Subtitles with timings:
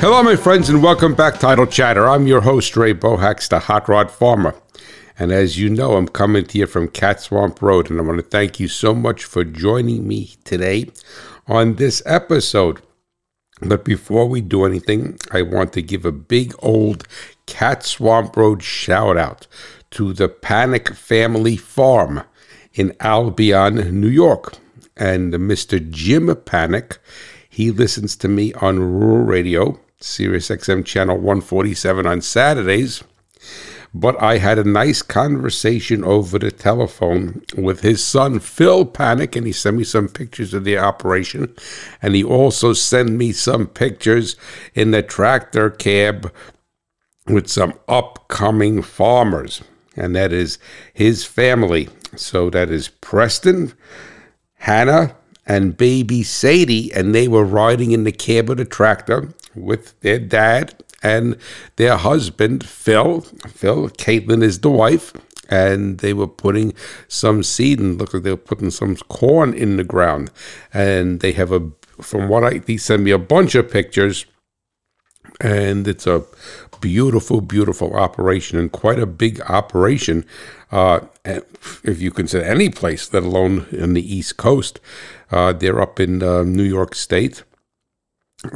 [0.00, 2.08] Hello, my friends, and welcome back to Idle Chatter.
[2.08, 4.54] I'm your host, Ray Bohacz, the Hot Rod Farmer.
[5.18, 8.16] And as you know, I'm coming to you from Cat Swamp Road, and I want
[8.16, 10.90] to thank you so much for joining me today
[11.46, 12.80] on this episode.
[13.60, 17.06] But before we do anything, I want to give a big old
[17.44, 19.46] Cat Swamp Road shout out
[19.90, 22.22] to the Panic Family Farm
[22.72, 24.54] in Albion, New York.
[24.96, 25.90] And Mr.
[25.90, 26.96] Jim Panic,
[27.50, 33.04] he listens to me on rural radio, Sirius XM channel 147 on Saturdays.
[33.92, 39.46] But I had a nice conversation over the telephone with his son, Phil Panic, and
[39.46, 41.54] he sent me some pictures of the operation.
[42.00, 44.36] And he also sent me some pictures
[44.74, 46.32] in the tractor cab
[47.26, 49.60] with some upcoming farmers.
[49.96, 50.58] And that is
[50.94, 51.88] his family.
[52.14, 53.74] So that is Preston,
[54.54, 56.92] Hannah, and baby Sadie.
[56.94, 61.36] And they were riding in the cab of the tractor with their dad and
[61.76, 63.22] their husband, Phil.
[63.22, 65.12] Phil, Caitlin is the wife,
[65.48, 66.74] and they were putting
[67.08, 70.30] some seed and looked like they were putting some corn in the ground.
[70.72, 74.26] And they have a, from what I, he sent me a bunch of pictures,
[75.40, 76.24] and it's a
[76.80, 80.24] beautiful, beautiful operation and quite a big operation.
[80.70, 84.80] Uh, if you consider any place, let alone in the East Coast,
[85.30, 87.42] uh, they're up in uh, New York State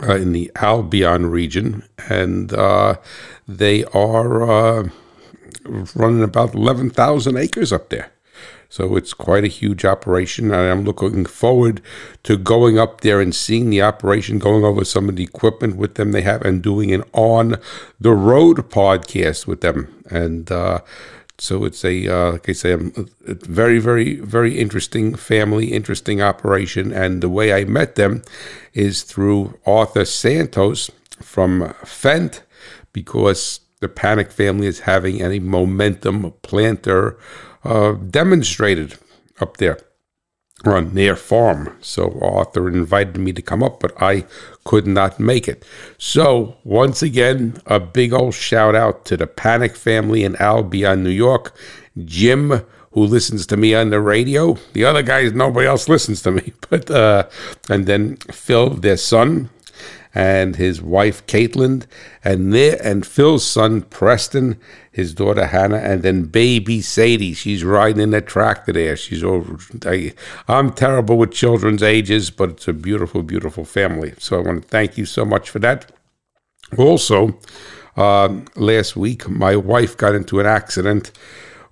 [0.03, 2.97] uh, in the Albion region, and uh,
[3.47, 4.89] they are uh,
[5.95, 8.11] running about 11,000 acres up there.
[8.69, 11.81] So it's quite a huge operation, and I'm looking forward
[12.25, 15.95] to going up there and seeing the operation, going over some of the equipment with
[15.95, 17.57] them they have, and doing an on
[18.01, 20.05] the road podcast with them.
[20.11, 20.81] And uh,
[21.39, 26.23] so it's a, uh, like I say, a, a very, very, very interesting family, interesting
[26.23, 26.93] operation.
[26.93, 28.23] And the way I met them
[28.73, 30.91] is through Arthur Santos
[31.21, 32.43] from Fendt,
[32.93, 37.19] because the Panic family is having a momentum planter
[37.65, 38.97] uh, demonstrated
[39.41, 39.79] up there
[40.69, 41.77] on their farm.
[41.81, 44.25] So Arthur invited me to come up, but I
[44.65, 45.65] could not make it.
[45.99, 51.11] So once again, a big old shout out to the Panic family in Albion, New
[51.11, 51.55] York.
[52.05, 54.57] Jim, who listens to me on the radio.
[54.73, 56.53] The other guys, nobody else listens to me.
[56.71, 57.29] But uh,
[57.69, 59.51] and then Phil, their son,
[60.15, 61.85] and his wife Caitlin,
[62.23, 64.59] and their and Phil's son Preston,
[64.91, 67.35] his daughter Hannah, and then baby Sadie.
[67.35, 68.97] She's riding in that tractor there.
[68.97, 69.59] She's over.
[69.85, 70.15] I,
[70.47, 74.15] I'm terrible with children's ages, but it's a beautiful, beautiful family.
[74.19, 75.91] So I want to thank you so much for that.
[76.79, 77.39] Also,
[77.97, 81.11] uh, last week my wife got into an accident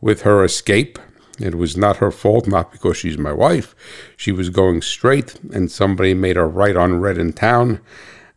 [0.00, 0.98] with her escape.
[1.38, 3.74] It was not her fault, not because she's my wife.
[4.16, 7.80] She was going straight, and somebody made her right on red in town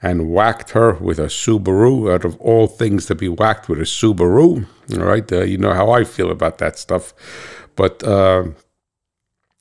[0.02, 2.14] and whacked her with a Subaru.
[2.14, 5.74] Out of all things to be whacked with a Subaru, all right, uh, you know
[5.74, 7.14] how I feel about that stuff.
[7.76, 8.46] But uh,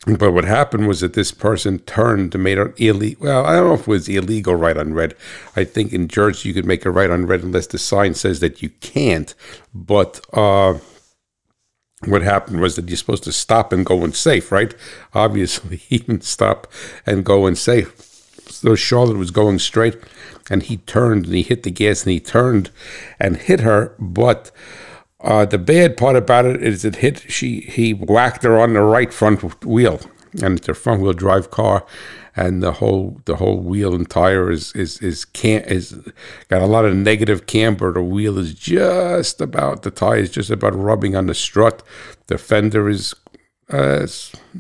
[0.07, 3.25] but what happened was that this person turned and made an illegal.
[3.25, 5.15] Well, I don't know if it was illegal right on red.
[5.57, 8.41] I think in Jersey you could make a right on red unless the sign says
[8.41, 9.35] that you can't.
[9.75, 10.79] But uh,
[12.05, 14.75] what happened was that you're supposed to stop and go and safe, right?
[15.15, 16.71] Obviously, he didn't stop
[17.07, 18.14] and go and safe.
[18.49, 19.97] So Charlotte was going straight,
[20.51, 22.71] and he turned and he hit the gas and he turned
[23.19, 24.51] and hit her, but
[25.21, 28.83] uh, the bad part about it is it hit she he whacked her on the
[28.83, 30.01] right front wheel,
[30.43, 31.87] and it's a front wheel drive car,
[32.37, 35.99] and the whole the whole wheel and tire is is is can't is
[36.49, 37.93] got a lot of negative camber.
[37.93, 41.83] The wheel is just about the tire is just about rubbing on the strut.
[42.27, 43.15] The fender is
[43.71, 44.07] uh,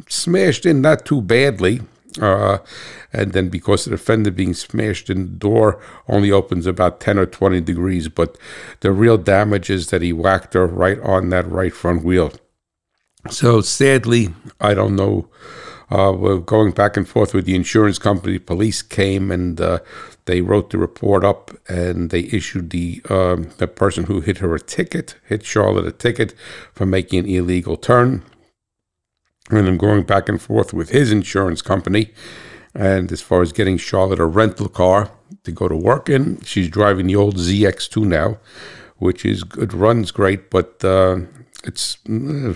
[0.08, 1.82] smashed in, not too badly.
[2.20, 2.58] Uh,
[3.12, 7.18] and then because of the fender being smashed in the door only opens about 10
[7.18, 8.38] or 20 degrees but
[8.80, 12.32] the real damage is that he whacked her right on that right front wheel.
[13.30, 14.28] So sadly
[14.60, 15.28] i don't know
[15.90, 18.38] uh, we're going back and forth with the insurance company.
[18.38, 19.80] Police came and uh,
[20.24, 24.54] they wrote the report up and they issued the um, the person who hit her
[24.54, 26.34] a ticket hit charlotte a ticket
[26.72, 28.22] for making an illegal turn
[29.50, 32.12] and I'm going back and forth with his insurance company.
[32.74, 35.10] And as far as getting Charlotte a rental car
[35.44, 38.38] to go to work in, she's driving the old ZX2 now,
[38.96, 41.18] which is it runs great, but uh,
[41.62, 42.54] it's uh,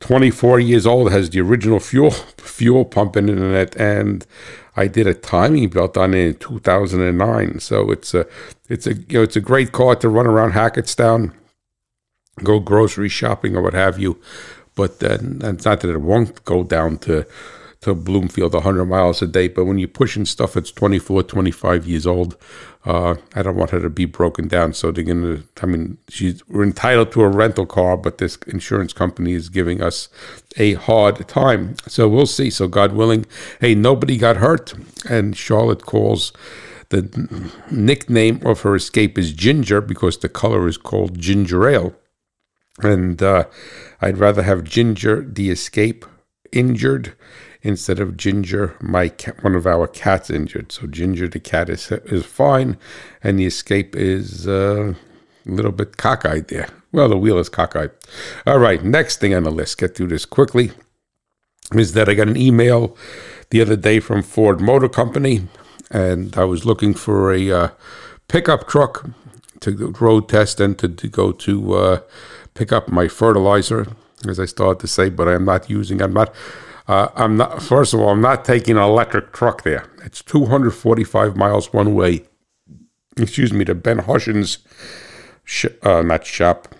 [0.00, 1.12] 24 years old.
[1.12, 4.26] Has the original fuel fuel pump in it, and
[4.76, 7.60] I did a timing belt on it in 2009.
[7.60, 8.26] So it's a
[8.68, 11.32] it's a you know it's a great car to run around Hackettstown,
[12.42, 14.20] go grocery shopping or what have you
[14.74, 17.26] but then it's not that it won't go down to
[17.80, 19.48] to Bloomfield 100 miles a day.
[19.48, 22.36] But when you're pushing stuff that's 24, 25 years old,
[22.84, 24.74] uh, I don't want her to be broken down.
[24.74, 28.36] So they're going to, I mean, she's, we're entitled to a rental car, but this
[28.46, 30.08] insurance company is giving us
[30.58, 31.76] a hard time.
[31.86, 32.50] So we'll see.
[32.50, 33.24] So God willing,
[33.60, 34.74] hey, nobody got hurt.
[35.08, 36.32] And Charlotte calls
[36.90, 41.94] the nickname of her escape is Ginger because the color is called ginger ale.
[42.84, 43.44] And uh,
[44.00, 46.04] I'd rather have Ginger, the escape,
[46.52, 47.14] injured
[47.62, 50.72] instead of Ginger, my cat, one of our cats injured.
[50.72, 52.78] So Ginger, the cat, is is fine,
[53.22, 54.94] and the escape is uh,
[55.46, 56.68] a little bit cockeyed there.
[56.92, 57.90] Well, the wheel is cockeyed.
[58.46, 59.78] All right, next thing on the list.
[59.78, 60.72] Get through this quickly.
[61.72, 62.96] Is that I got an email
[63.50, 65.46] the other day from Ford Motor Company,
[65.90, 67.68] and I was looking for a uh,
[68.26, 69.08] pickup truck
[69.60, 72.00] to road test and to, to go to uh,
[72.54, 73.86] pick up my fertilizer,
[74.28, 76.02] as I started to say, but I'm not using.
[76.02, 76.34] I'm not
[76.90, 77.62] uh, I'm not.
[77.62, 79.88] First of all, I'm not taking an electric truck there.
[80.04, 82.24] It's 245 miles one way.
[83.16, 84.58] Excuse me, to Ben Hushin's,
[85.44, 86.74] sh- uh, not shop,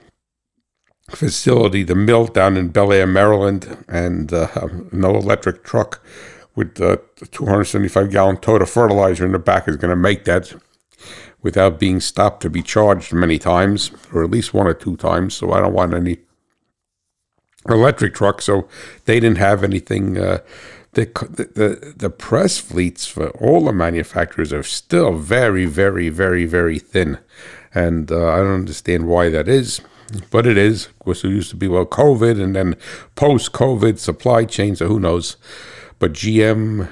[1.11, 4.49] facility, the mill down in Bel Air, Maryland, and uh,
[4.91, 6.05] no electric truck
[6.57, 7.01] with a
[7.31, 10.53] 275 gallon tote of fertilizer in the back is going to make that
[11.43, 15.35] without being stopped to be charged many times, or at least one or two times.
[15.35, 16.19] So I don't want any
[17.69, 18.69] electric truck, so
[19.05, 20.19] they didn't have anything.
[20.19, 20.39] Uh,
[20.93, 21.05] the,
[21.55, 27.19] the the press fleets for all the manufacturers are still very, very, very, very thin,
[27.73, 29.81] and uh, I don't understand why that is,
[30.31, 30.87] but it is.
[30.87, 32.77] Of course, it used to be well COVID, and then
[33.15, 34.75] post COVID supply chain.
[34.75, 35.37] So who knows?
[36.01, 36.89] But GM,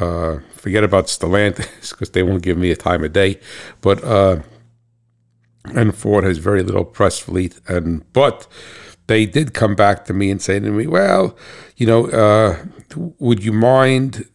[0.00, 3.40] uh, forget about Stellantis because they won't give me a time of day.
[3.80, 4.42] But uh,
[5.64, 8.46] and Ford has very little press fleet, and but
[9.06, 11.36] they did come back to me and say to me, "Well,
[11.76, 12.64] you know, uh,
[13.18, 14.26] would you mind?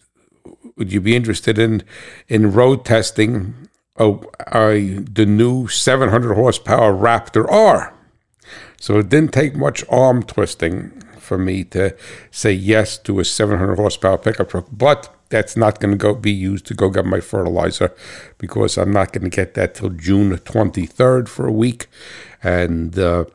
[0.78, 1.84] Would you be interested in
[2.28, 4.18] in road testing a,
[4.52, 7.94] the new 700 horsepower Raptor R?"
[8.80, 11.96] So it didn't take much arm twisting for me to
[12.32, 16.32] say yes to a 700 horsepower pickup truck, but that's not going to go be
[16.32, 17.92] used to go get my fertilizer
[18.38, 21.88] because I'm not going to get that till June 23rd for a week,
[22.44, 23.26] and uh,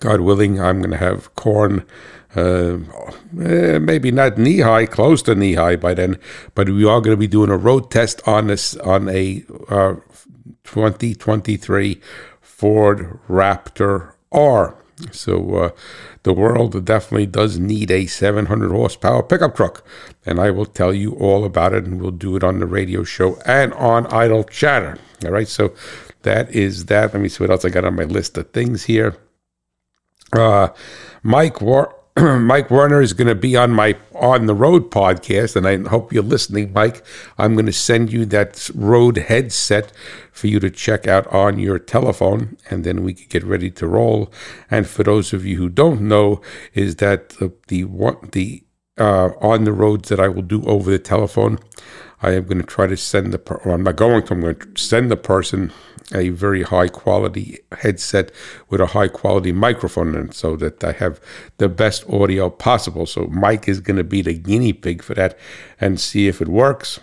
[0.00, 1.86] God willing, I'm going to have corn,
[2.34, 2.78] uh,
[3.40, 6.18] eh, maybe not knee high, close to knee high by then,
[6.56, 9.94] but we are going to be doing a road test on this on a uh,
[10.64, 12.00] 2023
[12.40, 14.83] Ford Raptor R.
[15.10, 15.70] So uh,
[16.22, 19.84] the world definitely does need a 700 horsepower pickup truck,
[20.24, 23.02] and I will tell you all about it, and we'll do it on the radio
[23.02, 24.98] show and on Idle Chatter.
[25.24, 25.74] All right, so
[26.22, 27.12] that is that.
[27.12, 29.16] Let me see what else I got on my list of things here.
[30.32, 30.68] Uh,
[31.22, 35.66] Mike War- Mike Werner is going to be on my on the road podcast, and
[35.66, 37.04] I hope you're listening, Mike.
[37.38, 39.92] I'm going to send you that road headset
[40.30, 43.88] for you to check out on your telephone, and then we can get ready to
[43.88, 44.32] roll.
[44.70, 46.40] And for those of you who don't know,
[46.72, 47.82] is that the the
[48.30, 48.62] the
[48.96, 51.58] uh, on the roads that I will do over the telephone,
[52.24, 53.38] I am going to try to send the.
[53.38, 54.34] Per- I'm not going to.
[54.34, 55.72] I'm going to send the person
[56.14, 58.32] a very high quality headset
[58.70, 61.20] with a high quality microphone in it so that I have
[61.58, 63.04] the best audio possible.
[63.04, 65.38] So Mike is going to be the guinea pig for that
[65.78, 66.98] and see if it works.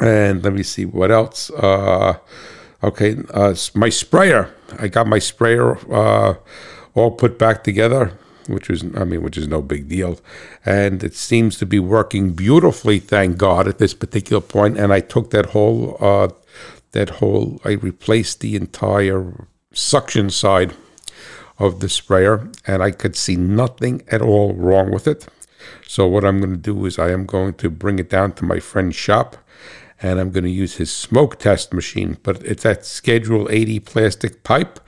[0.00, 1.50] And let me see what else.
[1.50, 2.18] Uh,
[2.82, 4.52] okay, uh, my sprayer.
[4.78, 6.34] I got my sprayer uh,
[6.94, 8.18] all put back together
[8.52, 10.18] which is I mean, which is no big deal,
[10.64, 12.98] and it seems to be working beautifully.
[12.98, 14.78] Thank God at this particular point.
[14.78, 16.28] And I took that whole uh,
[16.92, 20.74] that whole, I replaced the entire suction side
[21.58, 25.28] of the sprayer and I could see nothing at all wrong with it.
[25.86, 28.44] So what I'm going to do is I am going to bring it down to
[28.44, 29.36] my friend's shop
[30.02, 34.42] and I'm going to use his smoke test machine, but it's that Schedule 80 plastic
[34.42, 34.80] pipe.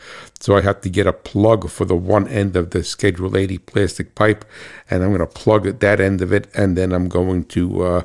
[0.42, 3.58] So I have to get a plug for the one end of the Schedule 80
[3.58, 4.44] plastic pipe,
[4.90, 7.82] and I'm going to plug at that end of it, and then I'm going to
[7.84, 8.02] uh,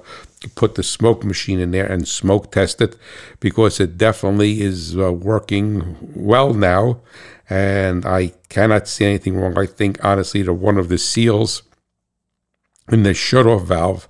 [0.53, 2.95] put the smoke machine in there and smoke test it
[3.39, 6.99] because it definitely is uh, working well now,
[7.49, 9.57] and I cannot see anything wrong.
[9.57, 11.63] I think honestly that one of the seals
[12.91, 14.07] in the shut-off valve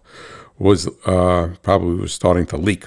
[0.59, 2.83] was uh, probably was starting to leak.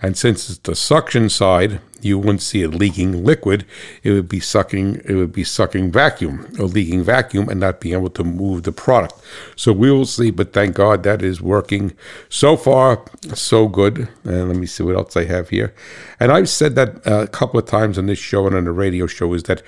[0.00, 3.66] And since it's the suction side, you wouldn't see it leaking liquid.
[4.02, 5.02] It would be sucking.
[5.04, 8.72] It would be sucking vacuum or leaking vacuum, and not being able to move the
[8.72, 9.14] product.
[9.56, 10.30] So we will see.
[10.30, 11.94] But thank God that is working
[12.28, 13.04] so far.
[13.34, 14.08] So good.
[14.24, 15.74] And let me see what else I have here.
[16.20, 18.72] And I've said that uh, a couple of times on this show and on the
[18.72, 19.62] radio show is that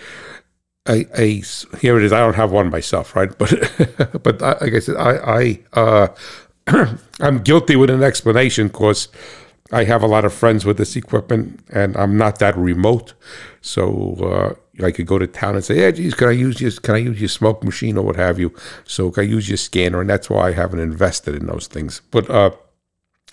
[0.88, 1.42] a, a
[1.80, 2.12] here it is.
[2.12, 3.30] I don't have one myself, right?
[3.38, 6.08] But but like I said, I I uh,
[7.20, 9.08] I'm guilty with an explanation because
[9.72, 13.14] I have a lot of friends with this equipment, and I'm not that remote,
[13.60, 16.72] so uh, I could go to town and say, "Yeah, geez, can I use your
[16.72, 18.52] can I use your smoke machine or what have you?"
[18.84, 22.02] So can I use your scanner, and that's why I haven't invested in those things.
[22.10, 22.50] But uh,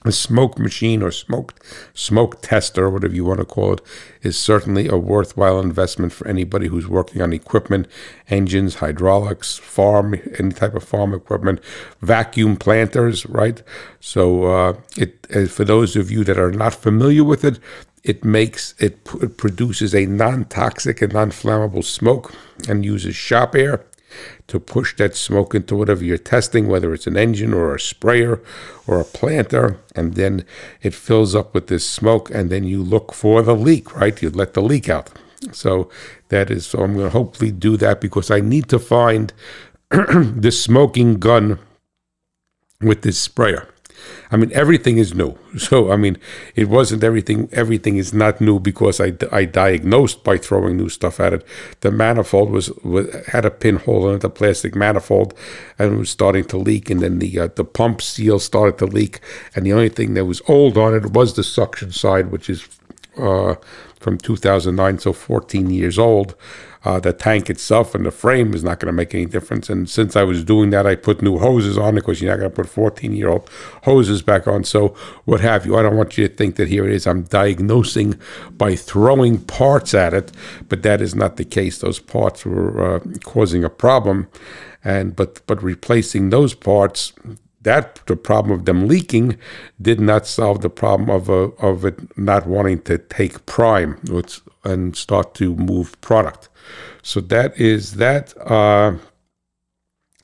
[0.05, 1.55] a smoke machine or smoke
[1.93, 3.81] smoke tester, whatever you want to call it,
[4.21, 7.87] is certainly a worthwhile investment for anybody who's working on equipment,
[8.29, 11.59] engines, hydraulics, farm, any type of farm equipment,
[12.01, 13.63] vacuum planters, right?
[13.99, 17.59] So, uh, it uh, for those of you that are not familiar with it,
[18.03, 22.33] it makes it, it produces a non-toxic and non-flammable smoke
[22.69, 23.83] and uses shop air
[24.47, 28.41] to push that smoke into whatever you're testing, whether it's an engine or a sprayer
[28.85, 30.45] or a planter, and then
[30.81, 34.21] it fills up with this smoke, and then you look for the leak, right?
[34.21, 35.09] You let the leak out.
[35.51, 35.89] So
[36.29, 39.33] that is, so I'm going to hopefully do that because I need to find
[39.89, 41.59] the smoking gun
[42.81, 43.67] with this sprayer.
[44.29, 45.37] I mean, everything is new.
[45.57, 46.17] So, I mean,
[46.55, 47.49] it wasn't everything.
[47.51, 51.43] Everything is not new because I, I diagnosed by throwing new stuff at it.
[51.81, 55.33] The manifold was, was had a pinhole in it, the plastic manifold,
[55.79, 56.91] and it was starting to leak.
[56.91, 59.19] And then the uh, the pump seal started to leak.
[59.55, 62.67] And the only thing that was old on it was the suction side, which is
[63.17, 63.55] uh,
[63.99, 66.35] from 2009, so 14 years old.
[66.87, 69.69] Uh, the tank itself and the frame is not going to make any difference.
[69.69, 72.49] And since I was doing that, I put new hoses on because you're not going
[72.49, 73.49] to put 14 year old
[73.83, 74.63] hoses back on.
[74.63, 75.75] So, what have you.
[75.75, 77.05] I don't want you to think that here it is.
[77.05, 78.17] I'm diagnosing
[78.51, 80.31] by throwing parts at it,
[80.69, 81.79] but that is not the case.
[81.79, 84.29] Those parts were uh, causing a problem.
[84.81, 87.11] And but but replacing those parts
[87.63, 89.37] that the problem of them leaking
[89.81, 93.99] did not solve the problem of uh, of it not wanting to take prime
[94.63, 96.46] and start to move product.
[97.07, 98.37] So that is that.
[98.37, 98.97] Uh,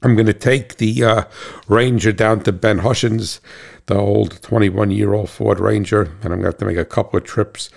[0.02, 1.24] I'm going to take the uh,
[1.70, 3.40] Ranger down to Ben Hushin's,
[3.86, 6.84] the old 21 year old Ford Ranger, and I'm going to have to make a
[6.84, 7.70] couple of trips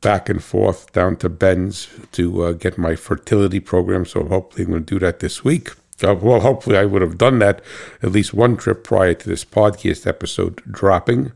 [0.00, 4.06] back and forth down to Ben's to uh, get my fertility program.
[4.06, 5.72] So hopefully, I'm going to do that this week.
[6.02, 7.60] Uh, well, hopefully, I would have done that
[8.02, 11.32] at least one trip prior to this podcast episode dropping.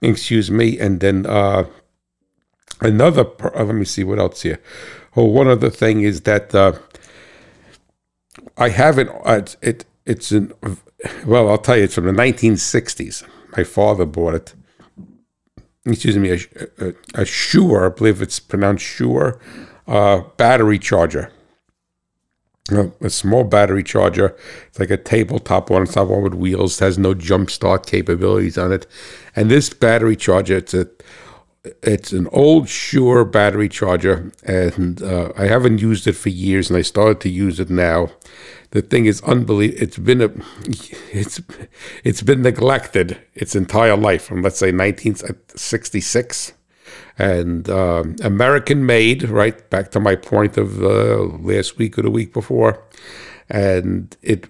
[0.00, 0.78] Excuse me.
[0.78, 1.66] And then uh,
[2.80, 4.60] another, uh, let me see what else here.
[5.16, 6.72] Oh, one other thing is that uh,
[8.56, 9.10] I haven't.
[9.24, 10.52] Uh, it it's in.
[11.24, 13.24] Well, I'll tell you, it's from the 1960s.
[13.56, 14.54] My father bought it.
[15.86, 16.38] Excuse me, a,
[16.78, 19.40] a, a Shure, I believe it's pronounced Shure,
[19.88, 21.32] uh, battery charger.
[22.70, 24.36] A, a small battery charger.
[24.68, 25.82] It's like a tabletop one.
[25.82, 26.80] It's not one with wheels.
[26.80, 28.86] It has no jump start capabilities on it.
[29.34, 30.86] And this battery charger, it's a
[31.82, 36.78] it's an old Shure battery charger, and uh, I haven't used it for years, and
[36.78, 38.10] I started to use it now.
[38.70, 39.82] The thing is unbelievable.
[39.82, 40.30] It's been a,
[41.12, 41.40] it's,
[42.04, 46.52] it's been neglected its entire life from let's say 1966,
[47.18, 49.24] and uh, American made.
[49.24, 52.82] Right back to my point of uh, last week or the week before,
[53.50, 54.48] and it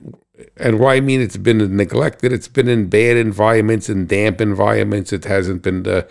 [0.56, 2.32] and why I mean it's been neglected.
[2.32, 5.12] It's been in bad environments and damp environments.
[5.12, 5.86] It hasn't been.
[5.86, 6.02] Uh,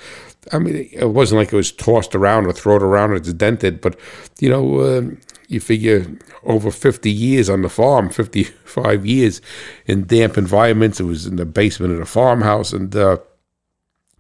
[0.51, 3.81] I mean, it wasn't like it was tossed around or thrown around or it's dented,
[3.81, 3.99] but
[4.39, 5.01] you know, uh,
[5.47, 6.05] you figure
[6.43, 9.41] over 50 years on the farm, 55 years
[9.85, 10.99] in damp environments.
[10.99, 13.17] It was in the basement of the farmhouse, and uh,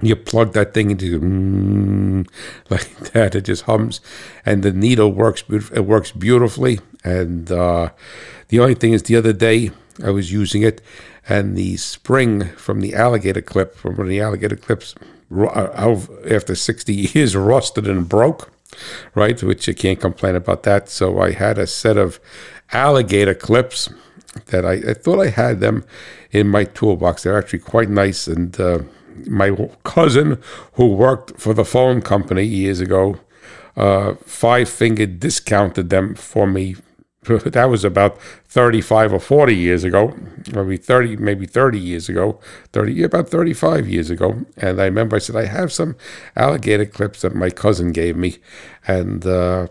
[0.01, 2.27] you plug that thing into mm,
[2.69, 3.35] like that.
[3.35, 4.01] It just hums,
[4.45, 5.43] and the needle works.
[5.49, 6.79] It works beautifully.
[7.03, 7.91] And uh,
[8.49, 9.71] the only thing is, the other day
[10.03, 10.81] I was using it,
[11.29, 14.95] and the spring from the alligator clip, from one of the alligator clips,
[15.31, 18.51] after 60 years, rusted and broke,
[19.15, 19.41] right?
[19.41, 20.89] Which you can't complain about that.
[20.89, 22.19] So I had a set of
[22.71, 23.89] alligator clips
[24.47, 25.83] that I, I thought I had them
[26.31, 27.23] in my toolbox.
[27.23, 28.27] They're actually quite nice.
[28.27, 28.79] And uh,
[29.27, 30.41] my cousin,
[30.73, 33.19] who worked for the phone company years ago,
[33.75, 36.75] uh, five finger discounted them for me
[37.23, 40.17] that was about 35 or 40 years ago,
[40.53, 42.39] maybe 30, maybe 30 years ago,
[42.71, 44.45] 30, about 35 years ago.
[44.57, 45.95] And I remember I said, I have some
[46.35, 48.37] alligator clips that my cousin gave me.
[48.87, 49.67] And, uh,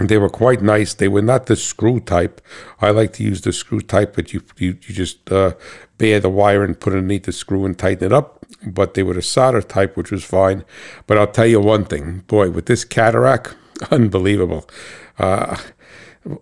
[0.00, 0.92] they were quite nice.
[0.92, 2.40] They were not the screw type.
[2.80, 5.52] I like to use the screw type, but you you, you just uh,
[5.98, 8.44] bare the wire and put it underneath the screw and tighten it up.
[8.66, 10.64] But they were the solder type, which was fine.
[11.06, 13.54] But I'll tell you one thing, boy, with this cataract,
[13.92, 14.68] unbelievable.
[15.16, 15.58] Uh,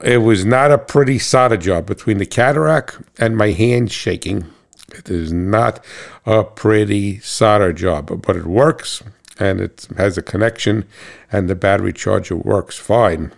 [0.03, 4.47] it was not a pretty solder job between the cataract and my hand shaking.
[4.95, 5.85] It is not
[6.27, 9.03] a pretty solder job, but it works
[9.39, 10.85] and it has a connection
[11.31, 13.33] and the battery charger works fine.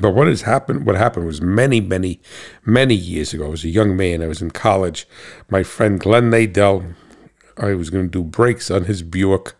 [0.00, 0.86] But what has happened?
[0.86, 2.20] What happened was many, many,
[2.64, 3.46] many years ago.
[3.46, 4.22] I was a young man.
[4.22, 5.06] I was in college.
[5.48, 6.94] My friend Glenn Nadell.
[7.56, 9.54] I was going to do brakes on his Buick,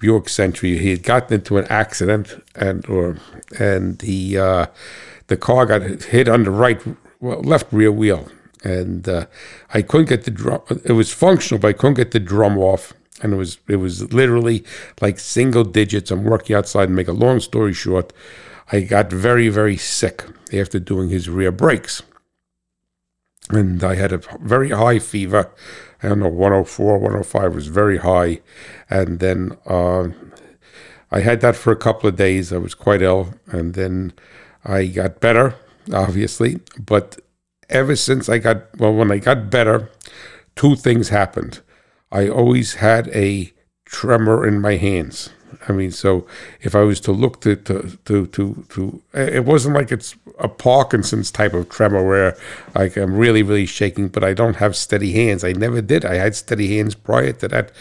[0.00, 0.78] Buick Century.
[0.78, 3.18] He had gotten into an accident, and or
[3.58, 4.66] and he uh,
[5.28, 6.80] the car got hit on the right,
[7.20, 8.28] well, left rear wheel,
[8.64, 9.26] and uh,
[9.72, 10.62] I couldn't get the drum.
[10.84, 14.12] It was functional, but I couldn't get the drum off, and it was it was
[14.12, 14.64] literally
[15.00, 16.10] like single digits.
[16.10, 16.88] I'm working outside.
[16.88, 18.12] And make a long story short.
[18.72, 22.02] I got very, very sick after doing his rear brakes.
[23.50, 25.52] And I had a very high fever.
[26.02, 28.40] I don't know, 104, 105 was very high.
[28.88, 30.08] And then uh,
[31.10, 32.52] I had that for a couple of days.
[32.52, 33.34] I was quite ill.
[33.46, 34.12] And then
[34.64, 35.56] I got better,
[35.92, 36.60] obviously.
[36.78, 37.18] But
[37.68, 39.90] ever since I got, well, when I got better,
[40.54, 41.60] two things happened.
[42.12, 43.52] I always had a
[43.84, 45.30] tremor in my hands.
[45.68, 46.26] I mean, so
[46.60, 50.48] if I was to look to to to to, to it wasn't like it's a
[50.48, 52.36] Parkinson's type of tremor where
[52.74, 55.44] like I'm really really shaking, but I don't have steady hands.
[55.44, 56.04] I never did.
[56.04, 57.72] I had steady hands prior to that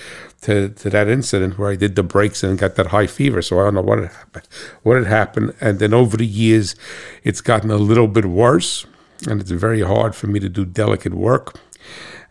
[0.41, 3.41] to, to that incident where I did the brakes and got that high fever.
[3.41, 4.47] So I don't know what had happened.
[4.83, 6.75] What had happened, and then over the years,
[7.23, 8.85] it's gotten a little bit worse,
[9.27, 11.59] and it's very hard for me to do delicate work.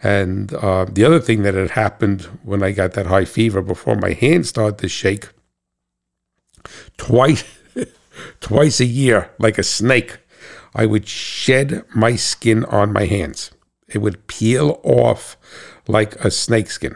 [0.02, 3.96] And uh, the other thing that had happened when I got that high fever before
[3.96, 5.28] my hands started to shake,
[6.96, 7.44] twice
[8.40, 10.18] twice a year like a snake
[10.74, 13.50] i would shed my skin on my hands.
[13.88, 15.36] It would peel off
[15.86, 16.94] like a snake skin.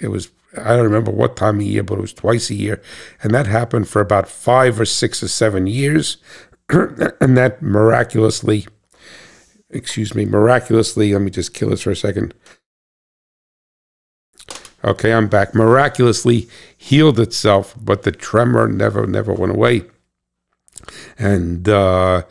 [0.00, 2.82] It was i don't remember what time of year but it was twice a year.
[3.22, 6.18] And that happened for about five or six or seven years.
[6.68, 8.66] And that miraculously
[9.72, 12.34] excuse me miraculously let me just kill this for a second
[14.84, 15.54] Okay, I'm back.
[15.54, 19.82] Miraculously healed itself, but the tremor never, never went away.
[21.16, 22.22] And uh,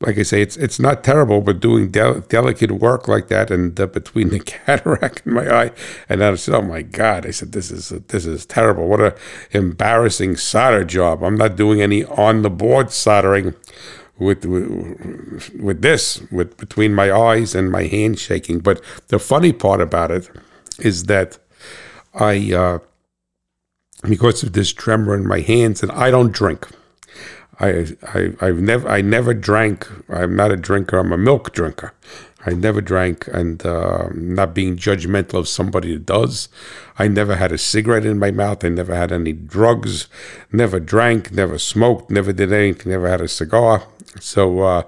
[0.00, 3.78] like I say, it's it's not terrible, but doing del- delicate work like that, and
[3.78, 5.70] uh, between the cataract in my eye,
[6.08, 8.88] and I said, "Oh my God!" I said, "This is this is terrible.
[8.88, 9.16] What a
[9.52, 11.22] embarrassing solder job.
[11.22, 13.54] I'm not doing any on the board soldering."
[14.16, 19.80] With, with this, with between my eyes and my hand shaking, but the funny part
[19.80, 20.30] about it
[20.78, 21.38] is that
[22.14, 22.78] I, uh,
[24.08, 26.68] because of this tremor in my hands, and I don't drink.
[27.60, 29.88] I, I, I've never, I never drank.
[30.08, 30.98] I'm not a drinker.
[30.98, 31.92] I'm a milk drinker.
[32.46, 36.48] I never drank, and uh, not being judgmental of somebody that does.
[36.98, 38.64] I never had a cigarette in my mouth.
[38.64, 40.08] I never had any drugs.
[40.52, 41.32] Never drank.
[41.32, 42.10] Never smoked.
[42.10, 42.92] Never did anything.
[42.92, 43.84] Never had a cigar.
[44.20, 44.82] So, uh,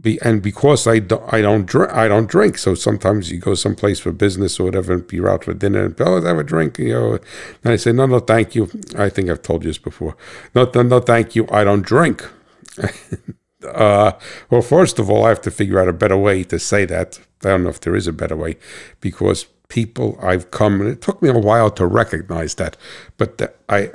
[0.00, 2.58] be, and because I don't, I don't drink, I don't drink.
[2.58, 6.00] So sometimes you go someplace for business or whatever, and you're out for dinner, and
[6.00, 7.18] oh, have a drink, you know.
[7.62, 8.70] And I say, no, no, thank you.
[8.96, 10.16] I think I've told you this before.
[10.54, 11.46] No, no, no, thank you.
[11.50, 12.28] I don't drink.
[13.72, 14.12] uh,
[14.50, 17.20] well, first of all, I have to figure out a better way to say that.
[17.44, 18.56] I don't know if there is a better way,
[19.00, 22.76] because people I've come, and it took me a while to recognize that,
[23.16, 23.90] but the, I,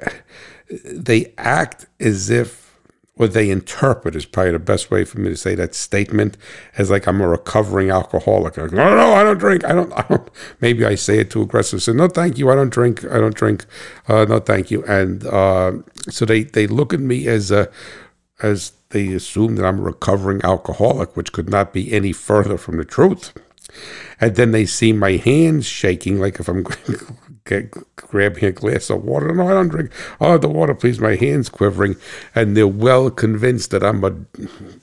[0.86, 2.69] they act as if
[3.20, 6.38] what they interpret is probably the best way for me to say that statement
[6.78, 8.56] as like I'm a recovering alcoholic.
[8.56, 9.66] Like, no, no, I don't drink.
[9.66, 9.92] I don't.
[9.92, 10.30] I don't.
[10.62, 11.84] Maybe I say it too aggressive.
[11.84, 12.50] So no, thank you.
[12.50, 13.04] I don't drink.
[13.04, 13.66] I don't drink.
[14.08, 14.86] Uh, no, thank you.
[14.86, 15.74] And uh,
[16.10, 17.70] so they they look at me as a
[18.42, 22.78] as they assume that I'm a recovering alcoholic, which could not be any further from
[22.78, 23.34] the truth.
[24.20, 26.66] And then they see my hands shaking, like if I'm
[27.96, 29.34] grabbing a glass of water.
[29.34, 29.92] No, I don't drink.
[30.20, 31.00] Oh, the water, please.
[31.00, 31.96] My hand's quivering.
[32.36, 34.16] And they're well convinced that I'm a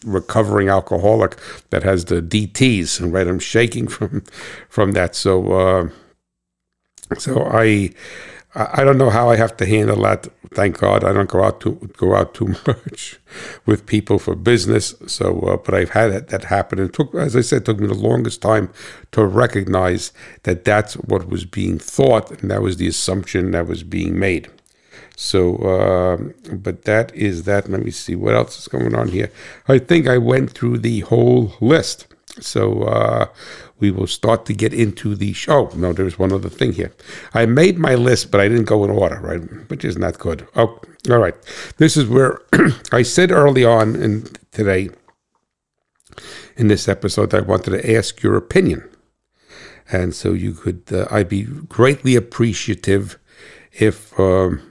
[0.04, 1.36] recovering alcoholic
[1.70, 3.26] that has the DTs, right?
[3.26, 4.24] I'm shaking from
[4.68, 5.14] from that.
[5.14, 5.88] So, uh,
[7.18, 7.90] so I
[8.58, 10.28] I don't know how I have to handle that.
[10.54, 13.18] Thank God I don't go out too go out too much
[13.66, 14.94] with people for business.
[15.06, 17.86] So, uh, but I've had that, that happen, and took, as I said, took me
[17.86, 18.70] the longest time
[19.12, 20.10] to recognize
[20.44, 24.48] that that's what was being thought, and that was the assumption that was being made.
[25.16, 26.16] So, uh,
[26.54, 27.68] but that is that.
[27.68, 29.30] Let me see what else is going on here.
[29.68, 32.06] I think I went through the whole list.
[32.40, 33.26] So uh,
[33.78, 35.70] we will start to get into the show.
[35.74, 36.92] No, there's one other thing here.
[37.34, 39.40] I made my list, but I didn't go in order, right?
[39.68, 40.46] Which is not good.
[40.56, 41.34] Oh, all right.
[41.78, 42.40] This is where
[42.92, 44.90] I said early on in today
[46.56, 48.88] in this episode that I wanted to ask your opinion.
[49.90, 53.18] And so you could, uh, I'd be greatly appreciative
[53.72, 54.62] if um,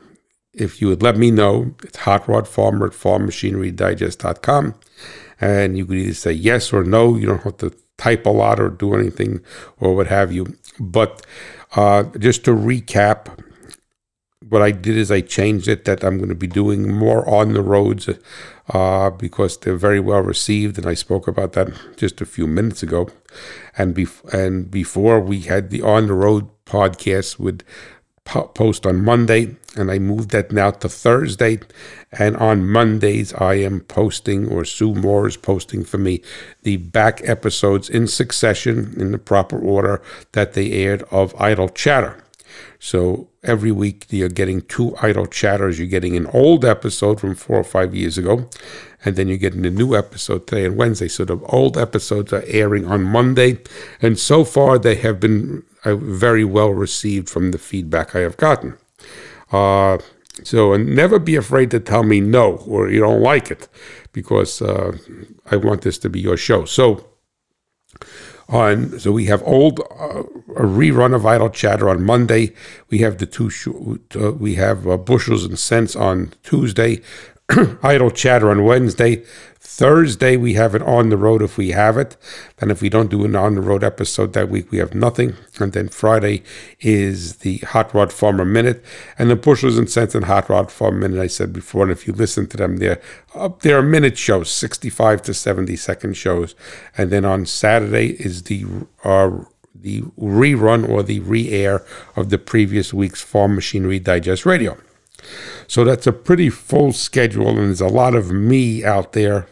[0.53, 1.75] if you would let me know.
[1.83, 4.75] It's Hot Rod Farmer at farmmachinerydigest.com
[5.41, 7.15] and you could either say yes or no.
[7.15, 9.41] You don't have to type a lot or do anything
[9.79, 10.57] or what have you.
[10.79, 11.25] But
[11.75, 13.39] uh, just to recap,
[14.49, 17.53] what I did is I changed it that I'm going to be doing more on
[17.53, 18.09] the roads
[18.69, 22.83] uh, because they're very well received, and I spoke about that just a few minutes
[22.83, 23.09] ago.
[23.77, 27.61] And bef- and before we had the on the road podcast with
[28.25, 31.59] post on Monday, and I moved that now to Thursday.
[32.11, 36.21] And on Mondays, I am posting, or Sue Moore is posting for me,
[36.63, 42.21] the back episodes in succession in the proper order that they aired of Idle Chatter.
[42.79, 45.77] So every week you're getting two idle chatters.
[45.77, 48.49] You're getting an old episode from four or five years ago,
[49.03, 51.07] and then you're getting a new episode today and Wednesday.
[51.07, 53.59] So the old episodes are airing on Monday,
[54.01, 58.77] and so far they have been very well received from the feedback I have gotten.
[59.51, 59.99] Uh,
[60.43, 63.67] so never be afraid to tell me no or you don't like it,
[64.11, 64.97] because uh,
[65.49, 66.65] I want this to be your show.
[66.65, 67.05] So
[68.49, 70.21] on so we have old uh,
[70.55, 72.53] a rerun of idle chatter on monday
[72.89, 73.67] we have the two sh-
[74.15, 77.01] uh, we have uh, bushels and cents on tuesday
[77.83, 79.23] idle chatter on wednesday.
[79.59, 82.17] Thursday we have it on the road if we have it.
[82.59, 85.35] And if we don't do an on the road episode that week we have nothing.
[85.59, 86.41] And then friday
[86.79, 88.83] is the hot rod farmer minute.
[89.19, 92.07] And the bushels and cents and hot rod farmer minute i said before and if
[92.07, 93.01] you listen to them they're
[93.35, 96.55] up there minute shows 65 to 70 second shows.
[96.97, 98.65] And then on saturday is the
[99.03, 99.31] uh,
[99.75, 104.77] the rerun or the re-air of the previous week's farm machinery digest radio
[105.67, 109.47] so that's a pretty full schedule, and there's a lot of me out there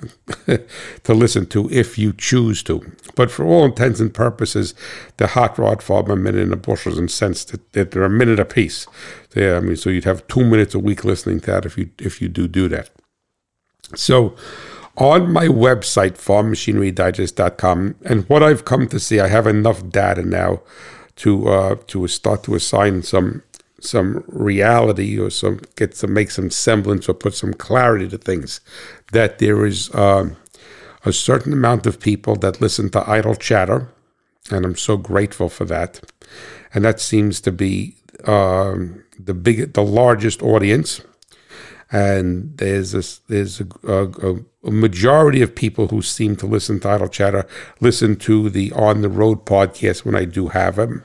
[1.03, 2.91] to listen to if you choose to.
[3.15, 4.73] But for all intents and purposes,
[5.17, 8.39] the hot rod farmer minute and the bushels and cents that, that they're a minute
[8.39, 8.87] apiece.
[9.35, 11.89] Yeah, I mean, so you'd have two minutes a week listening to that if you
[11.99, 12.89] if you do do that.
[13.95, 14.35] So
[14.97, 20.61] on my website, farmmachinerydigest.com, and what I've come to see, I have enough data now
[21.17, 23.43] to uh, to start to assign some
[23.83, 28.61] some reality or some get to make some semblance or put some clarity to things.
[29.11, 30.35] That there is um,
[31.05, 33.89] a certain amount of people that listen to idle chatter,
[34.51, 36.01] and I'm so grateful for that.
[36.73, 41.01] And that seems to be um, the big, the largest audience.
[41.91, 46.89] And there's a, there's a, a, a majority of people who seem to listen to
[46.89, 47.45] idle chatter
[47.79, 51.03] listen to the on the road podcast when I do have them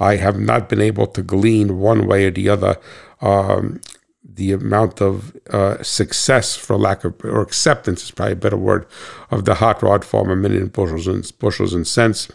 [0.00, 2.76] I have not been able to glean one way or the other
[3.20, 3.80] um,
[4.24, 8.86] the amount of uh, success, for lack of or acceptance is probably a better word,
[9.30, 12.28] of the hot rod farmer in bushels and bushels and cents,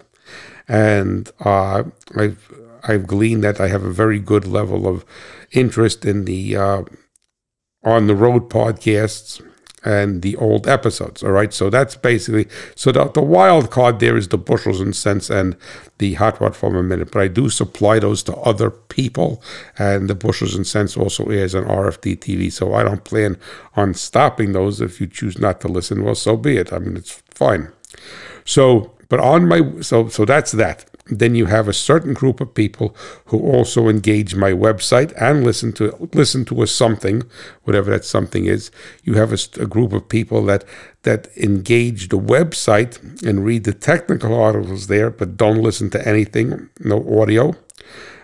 [0.67, 1.83] and uh,
[2.15, 2.51] I've
[2.83, 5.03] I've gleaned that I have a very good level of
[5.51, 6.83] interest in the uh,
[7.83, 9.41] on the road podcasts
[9.85, 11.23] and the old episodes.
[11.23, 14.95] All right, so that's basically so the, the wild card there is the bushels and
[14.95, 15.55] cents and
[15.99, 19.41] the hot rod a minute, but I do supply those to other people,
[19.77, 22.51] and the bushels and cents also airs on RFD TV.
[22.51, 23.37] So I don't plan
[23.75, 24.81] on stopping those.
[24.81, 26.73] If you choose not to listen, well, so be it.
[26.73, 27.71] I mean, it's fine.
[28.43, 32.53] So, but on my so so that's that then you have a certain group of
[32.53, 37.23] people who also engage my website and listen to listen to a something,
[37.63, 38.71] whatever that something is.
[39.03, 40.63] You have a, a, group of people that
[41.03, 46.69] that engage the website and read the technical articles there, but don't listen to anything,
[46.79, 47.55] no audio.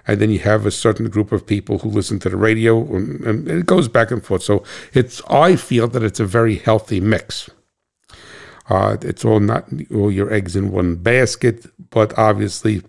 [0.08, 3.22] And then you have a certain group of people who listen to the radio, and,
[3.22, 4.42] and it goes back and forth.
[4.42, 4.64] So
[4.94, 7.48] it's I feel that it's a very healthy mix.
[8.72, 12.82] Uh, it's all not all your eggs in one basket, but obviously,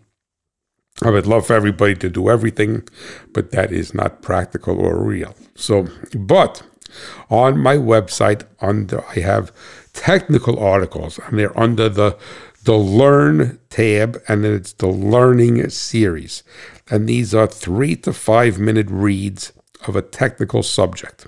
[1.03, 2.87] I would love for everybody to do everything,
[3.33, 5.35] but that is not practical or real.
[5.57, 6.63] So, but
[7.31, 9.51] on my website, under I have
[9.93, 12.17] technical articles, and they're under the
[12.63, 16.45] the Learn tab, and then it's the Learning series,
[16.91, 19.53] and these are three to five minute reads
[19.89, 21.27] of a technical subject.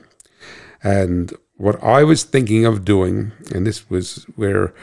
[0.80, 4.74] And what I was thinking of doing, and this was where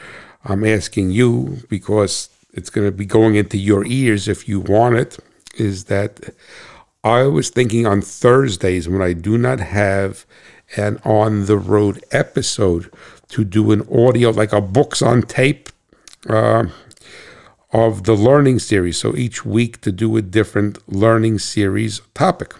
[0.44, 4.96] I'm asking you because it's going to be going into your ears if you want
[4.96, 5.18] it,
[5.56, 6.34] is that
[7.04, 10.24] I was thinking on Thursdays when I do not have
[10.76, 12.90] an on the road episode
[13.28, 15.68] to do an audio, like a books on tape
[16.28, 16.66] uh,
[17.72, 18.98] of the learning series.
[18.98, 22.54] So each week to do a different learning series topic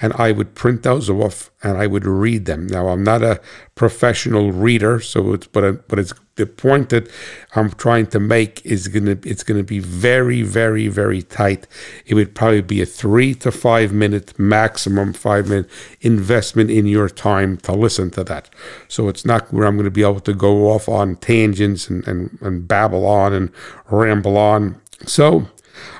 [0.00, 2.66] and I would print those off and I would read them.
[2.66, 3.40] Now I'm not a
[3.74, 7.08] professional reader, so it's but but it's the point that
[7.54, 11.66] I'm trying to make is gonna it's gonna be very very very tight.
[12.06, 17.08] It would probably be a three to five minute maximum five minute investment in your
[17.08, 18.50] time to listen to that.
[18.88, 22.06] So it's not where I'm going to be able to go off on tangents and
[22.08, 23.50] and, and babble on and
[23.90, 24.80] ramble on.
[25.06, 25.48] So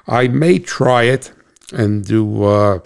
[0.06, 1.32] I may try it
[1.72, 2.44] and do.
[2.44, 2.80] Uh,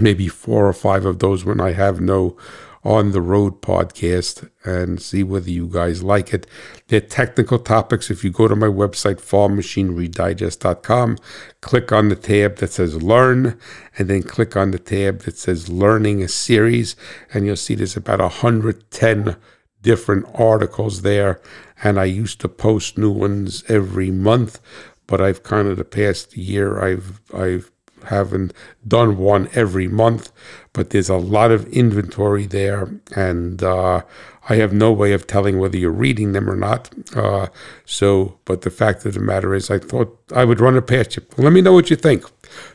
[0.00, 2.36] maybe four or five of those when I have no
[2.82, 6.46] on the road podcast and see whether you guys like it.
[6.88, 8.10] They're technical topics.
[8.10, 11.18] If you go to my website, farmmachinerydigest.com,
[11.60, 13.58] click on the tab that says Learn,
[13.98, 16.96] and then click on the tab that says Learning a Series,
[17.34, 19.36] and you'll see there's about 110
[19.82, 21.40] different articles there.
[21.82, 24.58] And I used to post new ones every month,
[25.06, 27.70] but I've kind of the past year I've I've
[28.04, 28.52] haven't
[28.86, 30.32] done one every month,
[30.72, 34.02] but there's a lot of inventory there, and uh,
[34.48, 36.90] I have no way of telling whether you're reading them or not.
[37.14, 37.48] Uh,
[37.84, 41.16] so, but the fact of the matter is, I thought I would run it past
[41.16, 41.22] you.
[41.36, 42.24] Let me know what you think.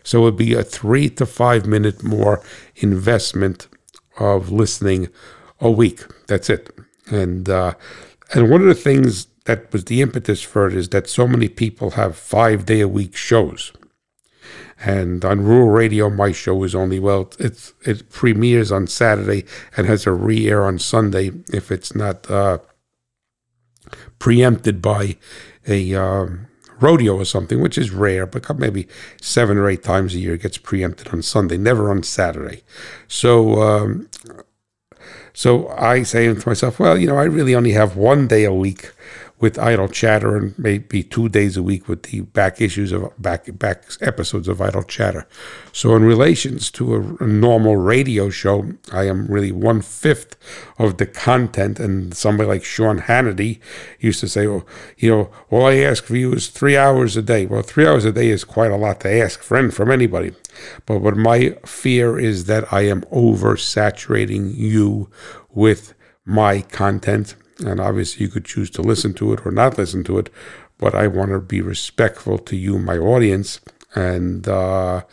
[0.04, 2.42] So it would be a three to five minute more
[2.76, 3.68] investment
[4.20, 5.10] of listening
[5.60, 6.02] a week.
[6.28, 6.70] That's it.
[7.08, 7.74] And uh,
[8.34, 11.48] and one of the things that was the impetus for it is that so many
[11.48, 13.72] people have five day a week shows.
[14.84, 19.46] And on rural radio, my show is only well, it's it premieres on Saturday
[19.78, 22.60] and has a re-air on Sunday if it's not uh,
[24.20, 25.18] preempted by
[25.68, 26.48] a um,
[26.80, 28.88] rodeo or something, which is rare, but maybe
[29.22, 32.64] seven or eight times a year it gets preempted on Sunday, never on Saturday.
[33.08, 33.62] So.
[33.62, 34.10] Um,
[35.34, 38.54] so I say to myself, well, you know, I really only have one day a
[38.54, 38.94] week
[39.40, 43.46] with idle chatter and maybe two days a week with the back issues of back
[43.60, 45.28] back episodes of idle chatter.
[45.74, 50.38] So in relations to a, a normal radio show, I am really one fifth
[50.80, 51.80] of the content.
[51.80, 53.60] And somebody like Sean Hannity
[54.00, 54.66] used to say, "Well,
[54.98, 58.06] you know, all I ask for you is three hours a day." Well, three hours
[58.06, 60.34] a day is quite a lot to ask friend from anybody.
[60.86, 65.10] But what my fear is that I am oversaturating you
[65.50, 65.94] with
[66.26, 70.18] my content and obviously, you could choose to listen to it or not listen to
[70.18, 70.30] it,
[70.78, 73.60] but I want to be respectful to you, my audience,
[73.94, 75.04] and uh,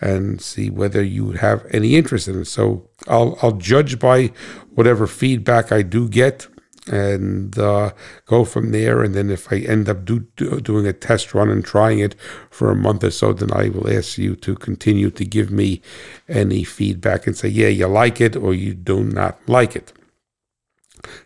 [0.00, 2.44] and see whether you have any interest in it.
[2.46, 4.32] So I'll I'll judge by
[4.74, 6.46] whatever feedback I do get,
[6.88, 7.92] and uh,
[8.26, 9.02] go from there.
[9.02, 12.14] And then if I end up do, do, doing a test run and trying it
[12.50, 15.80] for a month or so, then I will ask you to continue to give me
[16.28, 19.92] any feedback and say, yeah, you like it or you do not like it.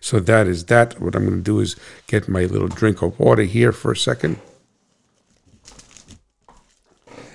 [0.01, 1.01] So that is that.
[1.01, 3.97] What I'm going to do is get my little drink of water here for a
[3.97, 4.39] second.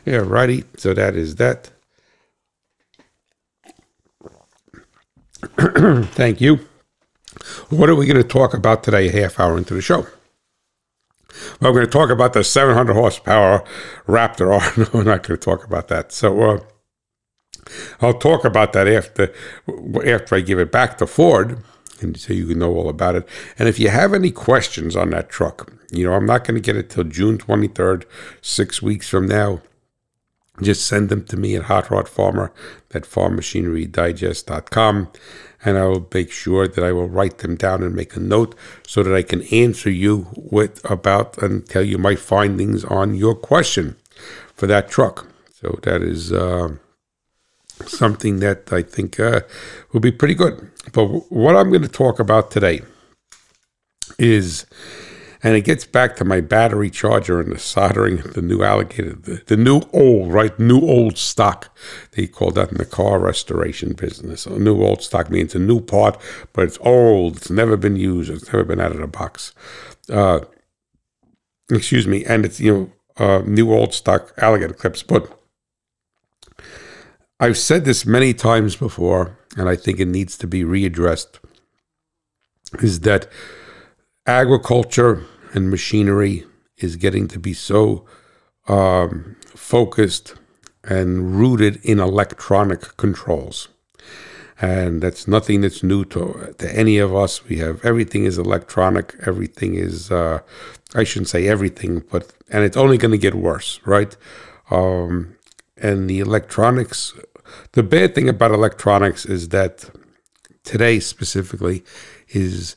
[0.06, 0.64] Yeah, righty.
[0.78, 1.72] So that is that.
[6.14, 6.60] Thank you.
[7.70, 10.08] What are we going to talk about today, half hour into the show?
[11.60, 13.64] Well, we're going to talk about the 700 horsepower
[14.08, 14.74] Raptor R.
[14.78, 16.12] No, we're not going to talk about that.
[16.12, 16.60] So uh,
[18.02, 19.34] I'll talk about that after
[20.06, 21.64] after I give it back to Ford
[22.02, 23.26] and so you can know all about it.
[23.58, 26.62] And if you have any questions on that truck, you know, I'm not going to
[26.62, 28.04] get it till June 23rd,
[28.42, 29.62] six weeks from now.
[30.62, 32.52] Just send them to me at Hot Rod Farmer
[32.94, 35.10] at farmmachinerydigest.com
[35.64, 38.56] and I will make sure that I will write them down and make a note
[38.86, 43.36] so that I can answer you with about and tell you my findings on your
[43.36, 43.96] question
[44.54, 45.28] for that truck.
[45.54, 46.76] So that is uh,
[47.86, 49.42] something that I think uh,
[49.92, 50.72] will be pretty good.
[50.94, 52.82] But what I'm going to talk about today
[54.18, 54.66] is,
[55.44, 59.44] and it gets back to my battery charger and the soldering the new alligator, the,
[59.46, 60.58] the new old, right?
[60.60, 61.76] New old stock.
[62.14, 64.46] They call that in the car restoration business.
[64.46, 66.20] A new old stock means a new part,
[66.54, 67.38] but it's old.
[67.38, 68.32] It's never been used.
[68.32, 69.54] It's never been out of the box.
[70.12, 70.40] Uh,
[71.70, 72.26] excuse me.
[72.26, 72.92] And it's, you know,
[73.24, 75.04] uh, new old stock alligator clips.
[75.04, 75.37] But
[77.40, 81.40] I've said this many times before, and I think it needs to be readdressed,
[82.82, 83.28] is that
[84.26, 85.24] agriculture
[85.54, 86.46] and machinery
[86.78, 88.06] is getting to be so
[88.68, 90.34] um, focused
[90.84, 93.68] and rooted in electronic controls.
[94.60, 97.46] And that's nothing that's new to, to any of us.
[97.48, 100.40] We have everything is electronic, everything is, uh,
[100.96, 104.18] I shouldn't say everything, but, and it's only going to get worse, right?
[104.72, 105.37] Um,
[105.80, 107.14] and the electronics
[107.74, 109.90] the bad thing about electronics is that
[110.64, 111.84] today specifically
[112.30, 112.76] is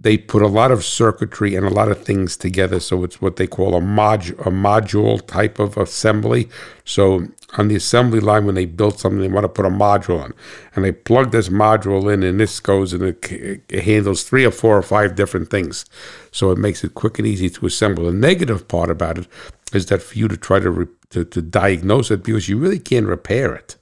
[0.00, 2.78] they put a lot of circuitry and a lot of things together.
[2.78, 6.48] So it's what they call a mod a module type of assembly.
[6.84, 10.22] So on the assembly line when they build something they want to put a module
[10.22, 10.34] on.
[10.74, 14.52] And they plug this module in and this goes and it, it handles three or
[14.52, 15.84] four or five different things.
[16.30, 18.04] So it makes it quick and easy to assemble.
[18.04, 19.26] The negative part about it
[19.72, 22.78] is that for you to try to, re, to, to diagnose it because you really
[22.78, 23.76] can't repair it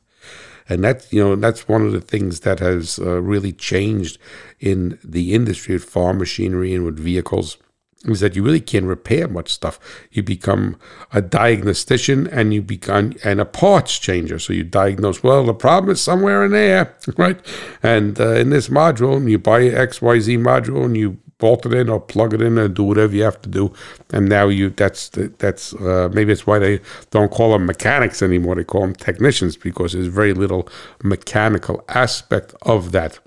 [0.68, 4.18] and that's you know that's one of the things that has uh, really changed
[4.58, 7.56] in the industry of farm machinery and with vehicles
[8.04, 9.78] is that you really can't repair much stuff.
[10.12, 10.78] You become
[11.12, 14.38] a diagnostician and you become and a parts changer.
[14.38, 17.40] So you diagnose, well, the problem is somewhere in there, right?
[17.82, 21.74] And uh, in this module, you buy X Y Z module and you bolt it
[21.74, 23.72] in or plug it in and do whatever you have to do.
[24.10, 28.54] And now you that's that's uh, maybe it's why they don't call them mechanics anymore.
[28.54, 30.68] They call them technicians because there's very little
[31.02, 33.18] mechanical aspect of that.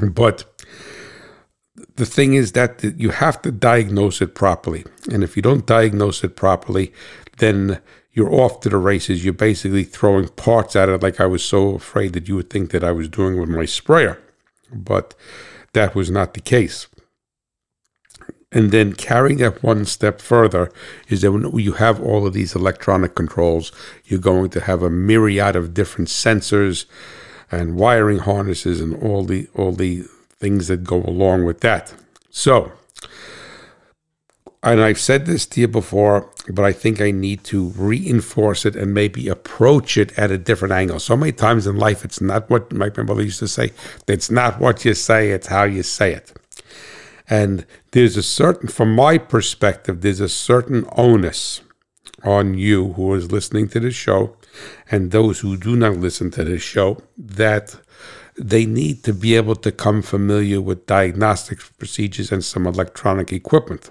[0.00, 0.44] But
[1.96, 4.84] the thing is that you have to diagnose it properly.
[5.10, 6.92] And if you don't diagnose it properly,
[7.38, 7.80] then
[8.12, 9.24] you're off to the races.
[9.24, 12.70] You're basically throwing parts at it like I was so afraid that you would think
[12.70, 14.18] that I was doing with my sprayer.
[14.72, 15.14] But
[15.72, 16.86] that was not the case.
[18.56, 20.72] And then carrying that one step further
[21.10, 23.70] is that when you have all of these electronic controls,
[24.06, 26.86] you're going to have a myriad of different sensors
[27.52, 30.04] and wiring harnesses and all the all the
[30.38, 31.92] things that go along with that.
[32.30, 32.72] So,
[34.62, 38.74] and I've said this to you before, but I think I need to reinforce it
[38.74, 40.98] and maybe approach it at a different angle.
[40.98, 43.72] So many times in life, it's not what my grandmother used to say.
[44.08, 46.32] It's not what you say, it's how you say it.
[47.28, 51.60] And there's a certain, from my perspective, there's a certain onus
[52.24, 54.36] on you who is listening to this show
[54.90, 57.76] and those who do not listen to this show that
[58.38, 63.90] they need to be able to come familiar with diagnostic procedures and some electronic equipment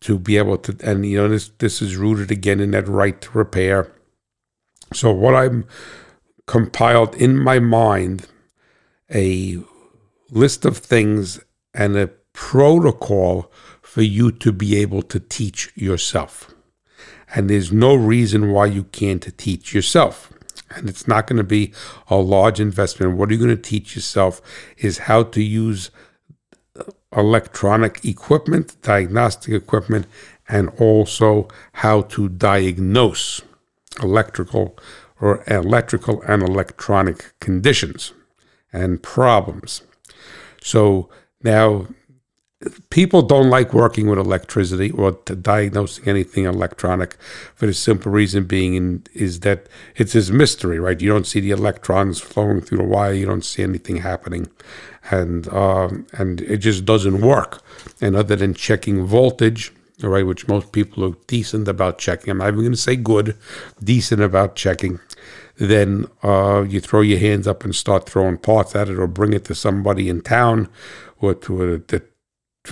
[0.00, 3.20] to be able to and you know this this is rooted again in that right
[3.20, 3.90] to repair.
[4.92, 5.66] So what i'm
[6.46, 8.26] compiled in my mind
[9.12, 9.58] a
[10.30, 11.40] list of things
[11.74, 16.54] and a protocol for you to be able to teach yourself
[17.34, 20.32] and there's no reason why you can't teach yourself
[20.70, 21.72] and it's not going to be
[22.08, 23.16] a large investment.
[23.16, 24.40] What are you going to teach yourself
[24.76, 25.90] is how to use
[27.14, 30.06] electronic equipment, diagnostic equipment,
[30.48, 33.40] and also how to diagnose
[34.02, 34.76] electrical
[35.20, 38.12] or electrical and electronic conditions
[38.72, 39.82] and problems.
[40.60, 41.08] So
[41.44, 41.86] now
[42.90, 47.14] people don't like working with electricity or diagnosing anything electronic
[47.54, 51.00] for the simple reason being in, is that it's this mystery, right?
[51.00, 54.48] You don't see the electrons flowing through the wire, you don't see anything happening,
[55.10, 57.62] and um, and it just doesn't work.
[58.00, 62.30] And other than checking voltage, right, which most people are decent about checking.
[62.30, 63.36] I'm not even going to say good,
[63.82, 65.00] decent about checking.
[65.56, 69.32] Then uh, you throw your hands up and start throwing parts at it, or bring
[69.32, 70.68] it to somebody in town,
[71.20, 72.02] or to a, the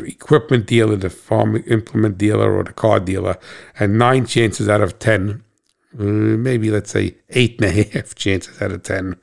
[0.01, 3.38] equipment dealer, the farm implement dealer, or the car dealer,
[3.79, 5.45] and nine chances out of ten,
[5.99, 9.16] uh, maybe let's say eight and a half chances out of ten,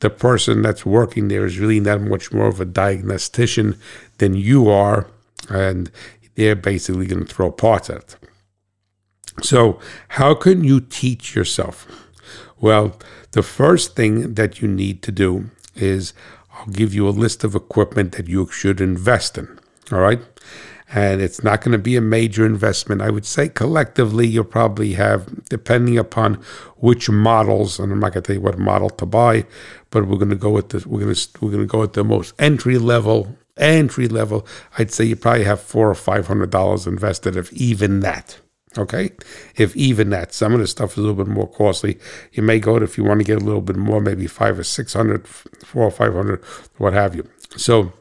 [0.00, 3.76] the person that's working there is really not much more of a diagnostician
[4.18, 5.08] than you are,
[5.48, 5.90] and
[6.34, 8.16] they're basically going to throw parts at it.
[9.42, 11.86] So, how can you teach yourself?
[12.60, 12.98] Well,
[13.32, 16.12] the first thing that you need to do is
[16.52, 19.58] I'll give you a list of equipment that you should invest in.
[19.90, 20.20] All right.
[20.92, 23.00] And it's not going to be a major investment.
[23.00, 26.34] I would say collectively, you'll probably have, depending upon
[26.78, 29.46] which models, and I'm not going to tell you what model to buy,
[29.90, 31.92] but we're going to go with the we're going to we're going to go with
[31.92, 34.46] the most entry level entry level.
[34.78, 38.38] I'd say you probably have four or five hundred dollars invested, if even that.
[38.78, 39.10] Okay,
[39.56, 41.98] if even that, some of the stuff is a little bit more costly.
[42.32, 44.60] You may go to, if you want to get a little bit more, maybe five
[44.60, 46.44] or six hundred, four or five hundred,
[46.76, 47.28] what have you.
[47.56, 47.92] So,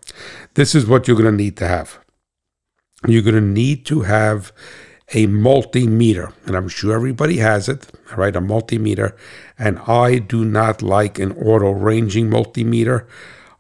[0.53, 1.97] this is what you're going to need to have.
[3.08, 4.51] You're going to need to have
[5.13, 9.17] a multimeter, and I'm sure everybody has it, all right, a multimeter.
[9.58, 13.08] And I do not like an auto ranging multimeter.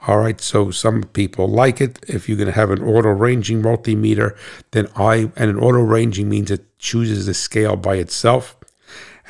[0.07, 1.99] All right, so some people like it.
[2.07, 4.37] If you're going to have an auto ranging multimeter,
[4.71, 8.55] then I, and an auto ranging means it chooses the scale by itself.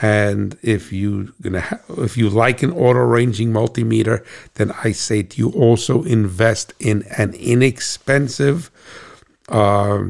[0.01, 5.23] And if you gonna ha- if you like an auto ranging multimeter, then I say
[5.23, 8.71] to you also invest in an inexpensive
[9.49, 10.05] uh,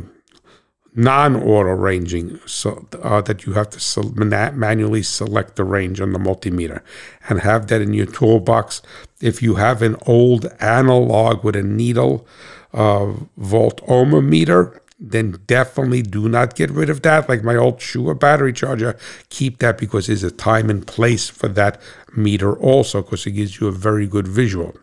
[0.99, 6.81] non-auto ranging, so uh, that you have to manually select the range on the multimeter,
[7.27, 8.81] and have that in your toolbox.
[9.21, 12.27] If you have an old analog with a needle
[12.73, 17.29] uh, volt ohmmeter, then definitely do not get rid of that.
[17.29, 18.97] Like my old Shure battery charger,
[19.29, 21.81] keep that because there's a time and place for that
[22.15, 24.75] meter also, because it gives you a very good visual.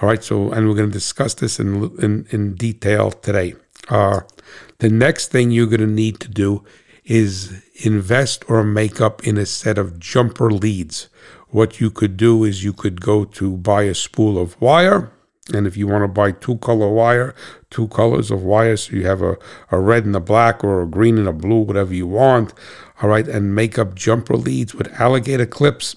[0.00, 1.68] All right, so and we're going to discuss this in
[1.98, 3.54] in, in detail today.
[3.90, 4.20] Uh,
[4.78, 6.64] the next thing you're going to need to do
[7.04, 11.08] is invest or make up in a set of jumper leads.
[11.48, 15.10] What you could do is you could go to buy a spool of wire
[15.54, 17.34] And if you want to buy two color wire,
[17.70, 19.36] two colors of wire, so you have a,
[19.70, 22.52] a red and a black or a green and a blue, whatever you want,
[23.02, 25.96] all right, and make up jumper leads with alligator clips.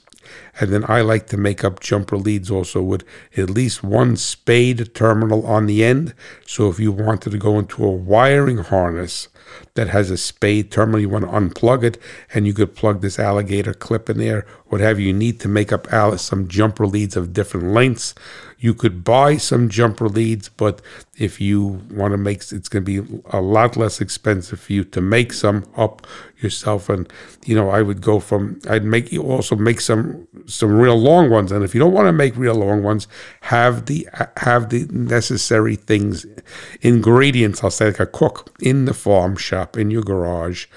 [0.62, 3.04] And then I like to make up jumper leads also with
[3.36, 6.14] at least one spade terminal on the end.
[6.46, 9.28] So if you wanted to go into a wiring harness,
[9.74, 11.02] that has a spade terminal.
[11.02, 11.98] You want to unplug it,
[12.34, 15.88] and you could plug this alligator clip in there, whatever you need to make up
[16.20, 18.14] some jumper leads of different lengths.
[18.60, 20.82] You could buy some jumper leads, but
[21.18, 24.84] if you want to make, it's going to be a lot less expensive for you
[24.86, 26.06] to make some up
[26.40, 26.88] yourself.
[26.88, 27.12] And
[27.46, 31.30] you know, I would go from, I'd make you also make some some real long
[31.30, 31.52] ones.
[31.52, 33.08] And if you don't want to make real long ones,
[33.42, 36.26] have the have the necessary things,
[36.82, 37.64] ingredients.
[37.64, 40.68] I'll say like a cook in the farm shop in your garage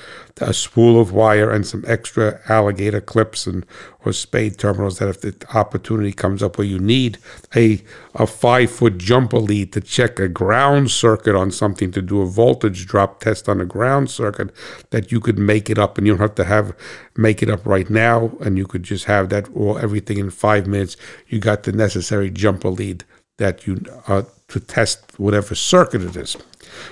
[0.40, 3.64] a spool of wire and some extra alligator clips and
[4.04, 7.18] or spade terminals that if the opportunity comes up where you need
[7.54, 7.80] a
[8.16, 12.26] a five foot jumper lead to check a ground circuit on something to do a
[12.26, 14.50] voltage drop test on a ground circuit
[14.90, 15.98] that you could make it up.
[15.98, 16.76] And you don't have to have
[17.16, 18.32] make it up right now.
[18.40, 20.96] And you could just have that or everything in five minutes.
[21.28, 23.04] You got the necessary jumper lead
[23.38, 26.36] that you uh, to test whatever circuit it is.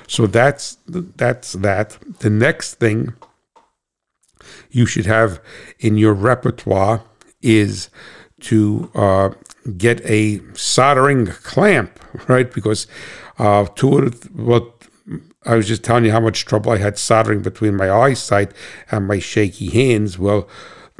[0.08, 1.98] So that's that's that.
[2.20, 3.14] The next thing
[4.72, 5.40] you should have
[5.78, 7.04] in your repertoire
[7.40, 7.88] is
[8.40, 9.30] to uh,
[9.76, 12.52] get a soldering clamp, right?
[12.52, 12.86] Because
[13.38, 14.72] uh, two of what
[15.44, 18.52] I was just telling you how much trouble I had soldering between my eyesight
[18.90, 20.18] and my shaky hands.
[20.18, 20.48] Well,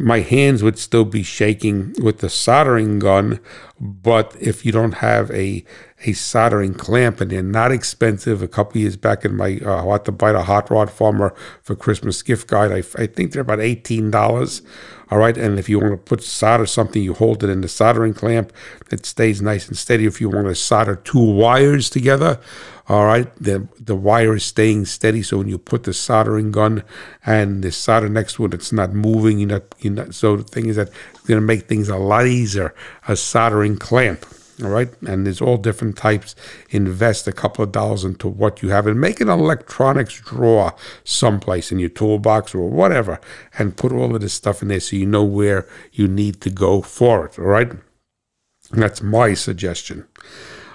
[0.03, 3.39] my hands would still be shaking with the soldering gun,
[3.81, 5.65] but if you don't have a
[6.05, 8.43] a soldering clamp and they're not expensive.
[8.43, 11.33] A couple years back in my uh, I had to buy a hot rod farmer
[11.63, 12.73] for Christmas gift guide.
[12.73, 14.63] I, I think they're about eighteen dollars.
[15.11, 17.69] All right, and if you want to put solder something, you hold it in the
[17.69, 18.53] soldering clamp.
[18.91, 20.07] It stays nice and steady.
[20.07, 22.41] If you want to solder two wires together,
[22.89, 25.23] all right, the the wire is staying steady.
[25.23, 26.83] So when you put the soldering gun
[27.25, 29.39] and the solder next to it, it's not moving.
[29.39, 30.11] You know, you know.
[30.11, 32.75] So the thing is that it's going to make things a lot easier.
[33.07, 34.27] A soldering clamp.
[34.63, 34.91] All right.
[35.07, 36.35] And there's all different types.
[36.71, 40.75] Invest a couple of dollars into what you have and make an electronics drawer
[41.05, 43.21] someplace in your toolbox or whatever
[43.59, 46.51] and put all of this stuff in there so you know where you need to
[46.51, 47.39] go for it.
[47.39, 47.71] All right.
[47.71, 50.07] And that's my suggestion.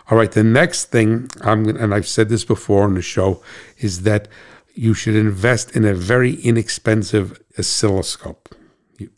[0.10, 0.32] All right.
[0.32, 3.42] The next thing I'm and I've said this before on the show
[3.80, 4.28] is that
[4.74, 8.56] you should invest in a very inexpensive oscilloscope.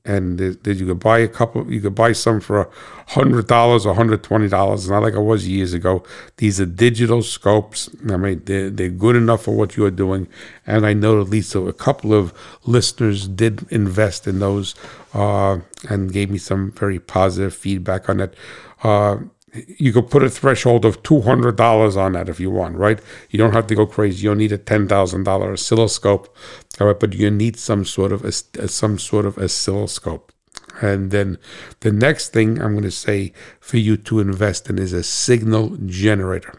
[0.03, 2.69] And that you could buy a couple you could buy some for a
[3.13, 6.03] hundred dollars or hundred twenty dollars not like it was years ago.
[6.35, 7.89] These are digital scopes.
[8.09, 10.27] I mean they're, they're good enough for what you're doing.
[10.67, 12.33] And i know at least a couple of
[12.65, 14.75] listeners did invest in those
[15.13, 15.59] uh,
[15.89, 18.35] and gave me some very positive feedback on it.
[18.83, 19.17] Uh,
[19.53, 22.99] you could put a threshold of two hundred dollars on that if you want, right?
[23.29, 24.23] You don't have to go crazy.
[24.23, 26.35] You don't need a ten thousand dollar oscilloscope,
[26.79, 26.99] all right?
[26.99, 28.29] But you need some sort of a,
[28.61, 30.31] uh, some sort of oscilloscope.
[30.81, 31.37] And then
[31.81, 35.77] the next thing I'm going to say for you to invest in is a signal
[35.85, 36.53] generator.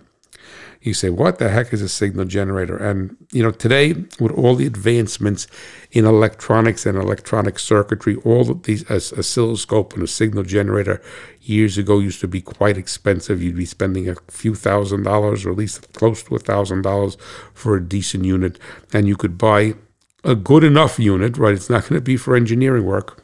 [0.83, 2.75] You say, what the heck is a signal generator?
[2.77, 5.47] And, you know, today, with all the advancements
[5.93, 11.03] in electronics and electronic circuitry, all of these, oscilloscope and a signal generator
[11.43, 13.43] years ago used to be quite expensive.
[13.43, 17.19] You'd be spending a few thousand dollars, or at least close to a thousand dollars
[17.53, 18.59] for a decent unit.
[18.95, 19.75] And you could buy
[20.25, 21.55] a good enough unit, right?
[21.55, 23.23] It's not going to be for engineering work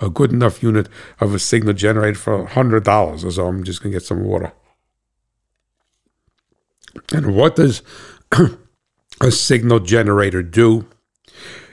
[0.00, 0.88] a good enough unit
[1.20, 3.46] of a signal generator for $100 or so.
[3.46, 4.52] I'm just going to get some water.
[7.12, 7.82] And what does
[9.20, 10.86] a signal generator do?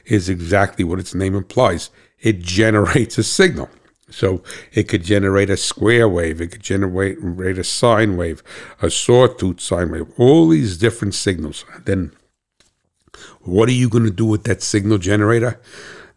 [0.05, 1.89] Is exactly what its name implies.
[2.19, 3.69] It generates a signal.
[4.09, 8.43] So it could generate a square wave, it could generate a sine wave,
[8.79, 11.65] a sawtooth sine wave, all these different signals.
[11.85, 12.11] Then
[13.41, 15.59] what are you going to do with that signal generator?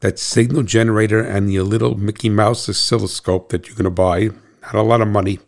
[0.00, 4.28] That signal generator and your little Mickey Mouse oscilloscope that you're going to buy,
[4.62, 5.38] not a lot of money,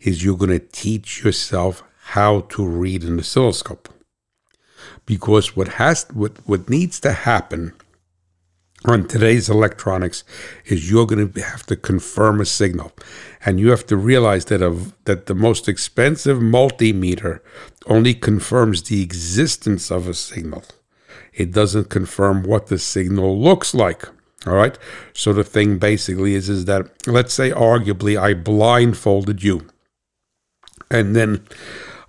[0.00, 3.88] is you're going to teach yourself how to read an oscilloscope.
[5.06, 7.72] Because what has what, what needs to happen
[8.84, 10.24] on today's electronics
[10.66, 12.92] is you're going to have to confirm a signal.
[13.44, 17.40] And you have to realize that of that the most expensive multimeter
[17.86, 20.64] only confirms the existence of a signal.
[21.32, 24.08] It doesn't confirm what the signal looks like
[24.46, 24.78] all right?
[25.12, 29.66] So the thing basically is is that let's say arguably i blindfolded you.
[30.90, 31.44] And then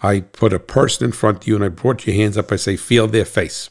[0.06, 2.52] I put a person in front of you and I brought your hands up.
[2.52, 3.70] I say, feel their face.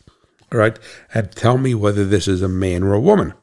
[0.53, 0.77] All right.
[1.15, 3.35] And tell me whether this is a man or a woman.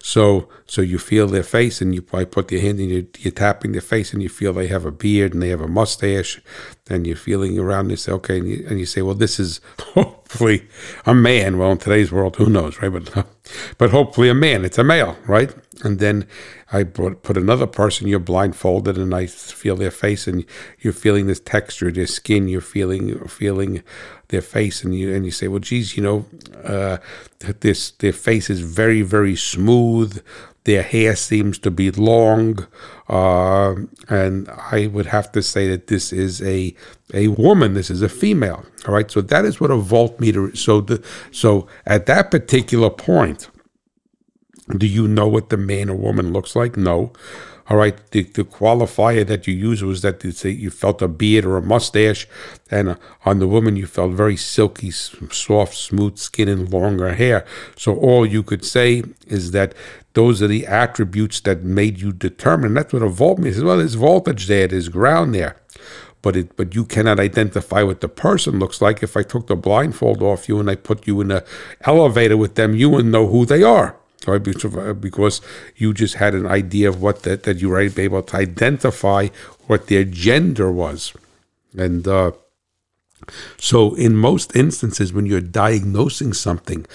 [0.00, 3.32] So so you feel their face, and you I put your hand and you, you're
[3.32, 6.40] tapping their face, and you feel they have a beard and they have a mustache,
[6.88, 7.86] and you're feeling around.
[7.86, 10.66] And you say, okay, and you, and you say, well, this is hopefully
[11.06, 11.58] a man.
[11.58, 12.92] Well, in today's world, who knows, right?
[12.92, 13.26] But
[13.78, 14.64] but hopefully a man.
[14.64, 15.54] It's a male, right?
[15.84, 16.26] And then
[16.72, 18.08] I put, put another person.
[18.08, 20.44] You're blindfolded, and I feel their face, and
[20.80, 22.48] you're feeling this texture, their skin.
[22.48, 23.82] You're feeling feeling
[24.28, 26.26] their face, and you and you say, well, geez, you know,
[26.64, 26.98] uh,
[27.60, 30.22] this their face is very very smooth.
[30.64, 32.66] Their hair seems to be long,
[33.08, 33.74] uh,
[34.08, 36.74] and I would have to say that this is a
[37.14, 37.72] a woman.
[37.74, 38.66] This is a female.
[38.86, 40.52] All right, so that is what a voltmeter.
[40.52, 40.60] Is.
[40.60, 43.48] So the so at that particular point,
[44.76, 46.76] do you know what the man or woman looks like?
[46.76, 47.12] No.
[47.70, 51.58] All right, the, the qualifier that you use was that you felt a beard or
[51.58, 52.26] a mustache,
[52.70, 52.94] and uh,
[53.26, 57.44] on the woman you felt very silky, soft, smooth skin and longer hair.
[57.76, 59.74] So all you could say is that
[60.14, 62.72] those are the attributes that made you determine.
[62.72, 63.64] That's what a voltmeter says.
[63.64, 65.56] Well, there's voltage there, there's ground there
[66.20, 69.04] but it but you cannot identify what the person looks like.
[69.04, 71.42] If I took the blindfold off you and I put you in an
[71.82, 74.38] elevator with them, you wouldn't know who they are right?
[75.00, 75.40] Because
[75.76, 79.28] you just had an idea of what that, that you were able to identify
[79.66, 81.12] what their gender was.
[81.76, 82.32] And uh,
[83.58, 86.86] so, in most instances, when you're diagnosing something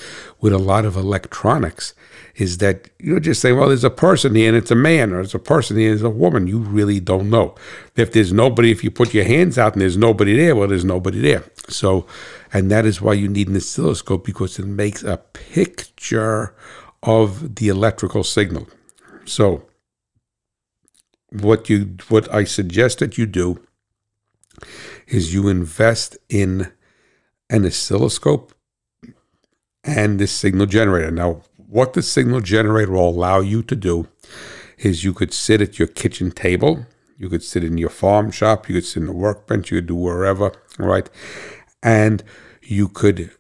[0.42, 1.94] with a lot of electronics,
[2.36, 5.18] is that you're just saying, well, there's a person here and it's a man, or
[5.18, 6.48] there's a person here and it's a woman.
[6.48, 7.56] You really don't know.
[7.96, 10.86] If there's nobody, if you put your hands out and there's nobody there, well, there's
[10.86, 11.44] nobody there.
[11.70, 12.08] So,
[12.52, 16.56] and that is why you need an oscilloscope because it makes a picture
[17.04, 18.68] of the electrical signal.
[19.26, 19.66] So,
[21.30, 23.60] what you what I suggest that you do
[25.08, 26.72] is you invest in
[27.50, 28.54] an oscilloscope
[29.84, 31.12] and this signal generator.
[31.12, 34.08] Now, what the signal generator will allow you to do
[34.78, 36.86] is you could sit at your kitchen table,
[37.18, 39.88] you could sit in your farm shop, you could sit in the workbench, you could
[39.88, 41.10] do wherever, right?
[41.82, 42.24] And
[42.62, 43.32] you could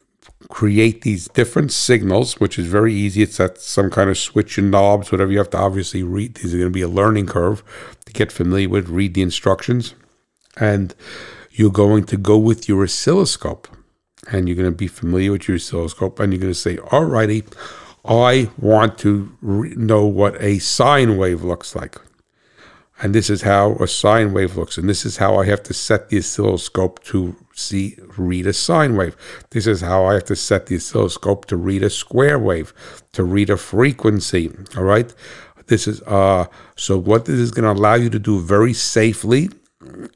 [0.50, 3.24] create these different signals, which is very easy.
[3.24, 6.36] It's at some kind of switch and knobs, whatever you have to obviously read.
[6.36, 7.64] These are going to be a learning curve
[8.06, 9.96] to get familiar with, read the instructions.
[10.58, 10.94] And
[11.52, 13.68] you're going to go with your oscilloscope
[14.32, 17.06] and you're going to be familiar with your oscilloscope and you're going to say, all
[17.06, 17.44] righty,
[18.06, 21.98] I want to re- know what a sine wave looks like.
[23.02, 24.78] And this is how a sine wave looks.
[24.78, 28.96] And this is how I have to set the oscilloscope to see read a sine
[28.96, 29.16] wave.
[29.52, 32.74] This is how I have to set the oscilloscope to read a square wave,
[33.14, 34.52] to read a frequency.
[34.76, 35.14] All right.
[35.68, 39.50] This is uh so what this is going to allow you to do very safely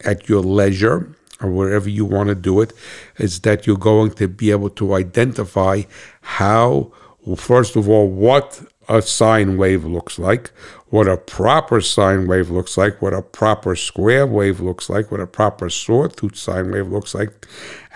[0.03, 1.09] at your leisure
[1.41, 2.73] or wherever you want to do it
[3.17, 5.83] is that you're going to be able to identify
[6.21, 6.91] how
[7.35, 10.51] first of all what a sine wave looks like,
[10.89, 15.19] what a proper sine wave looks like, what a proper square wave looks like, what
[15.19, 17.45] a proper sawtooth sine wave looks like,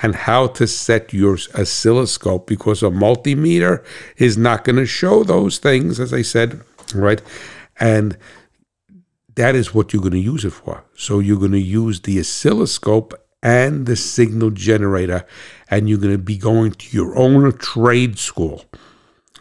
[0.02, 3.84] and how to set your oscilloscope because a multimeter
[4.18, 6.62] is not going to show those things, as I said,
[6.94, 7.22] right?
[7.80, 8.18] And
[9.36, 10.84] that is what you're going to use it for.
[10.94, 15.26] So you're going to use the oscilloscope and the signal generator,
[15.70, 18.66] and you're going to be going to your own trade school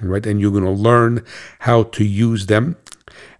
[0.02, 0.26] right?
[0.26, 1.24] And you're going to learn
[1.60, 2.76] how to use them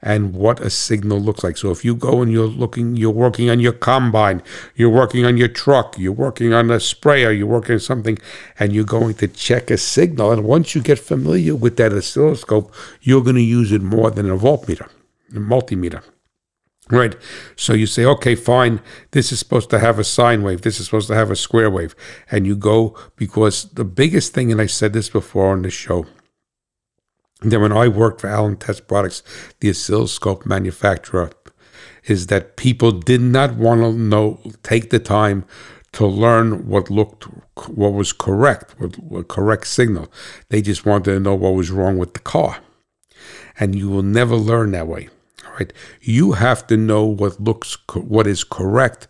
[0.02, 1.56] and what a signal looks like.
[1.56, 4.42] So if you go and you're looking, you're working on your combine,
[4.74, 8.18] you're working on your truck, you're working on a sprayer, you're working on something,
[8.58, 10.32] and you're going to check a signal.
[10.32, 14.30] And once you get familiar with that oscilloscope, you're going to use it more than
[14.30, 14.88] a voltmeter,
[15.30, 16.02] a multimeter.
[16.90, 17.14] Right.
[17.54, 18.80] So you say, okay, fine,
[19.12, 21.70] this is supposed to have a sine wave, this is supposed to have a square
[21.70, 21.94] wave.
[22.32, 26.06] And you go because the biggest thing, and I said this before on the show,
[27.42, 29.22] then when I worked for Allen Test Products,
[29.60, 31.30] the oscilloscope manufacturer,
[32.04, 35.44] is that people did not want to know, take the time
[35.92, 37.24] to learn what looked,
[37.68, 40.10] what was correct, what, what correct signal.
[40.48, 42.58] They just wanted to know what was wrong with the car,
[43.58, 45.08] and you will never learn that way.
[45.60, 45.72] Right?
[46.00, 49.06] You have to know what looks, what is correct.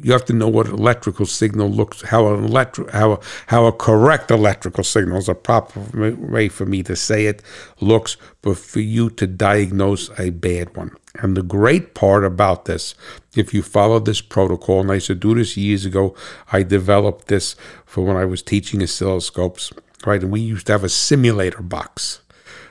[0.00, 4.30] You have to know what electrical signal looks how an electro how how a correct
[4.30, 5.80] electrical signal is a proper
[6.14, 7.42] way for me to say it
[7.80, 10.92] looks but for you to diagnose a bad one.
[11.16, 12.94] And the great part about this
[13.34, 16.14] if you follow this protocol and i used to do this years ago
[16.52, 19.72] i developed this for when i was teaching oscilloscopes
[20.06, 20.22] right?
[20.22, 22.20] And we used to have a simulator box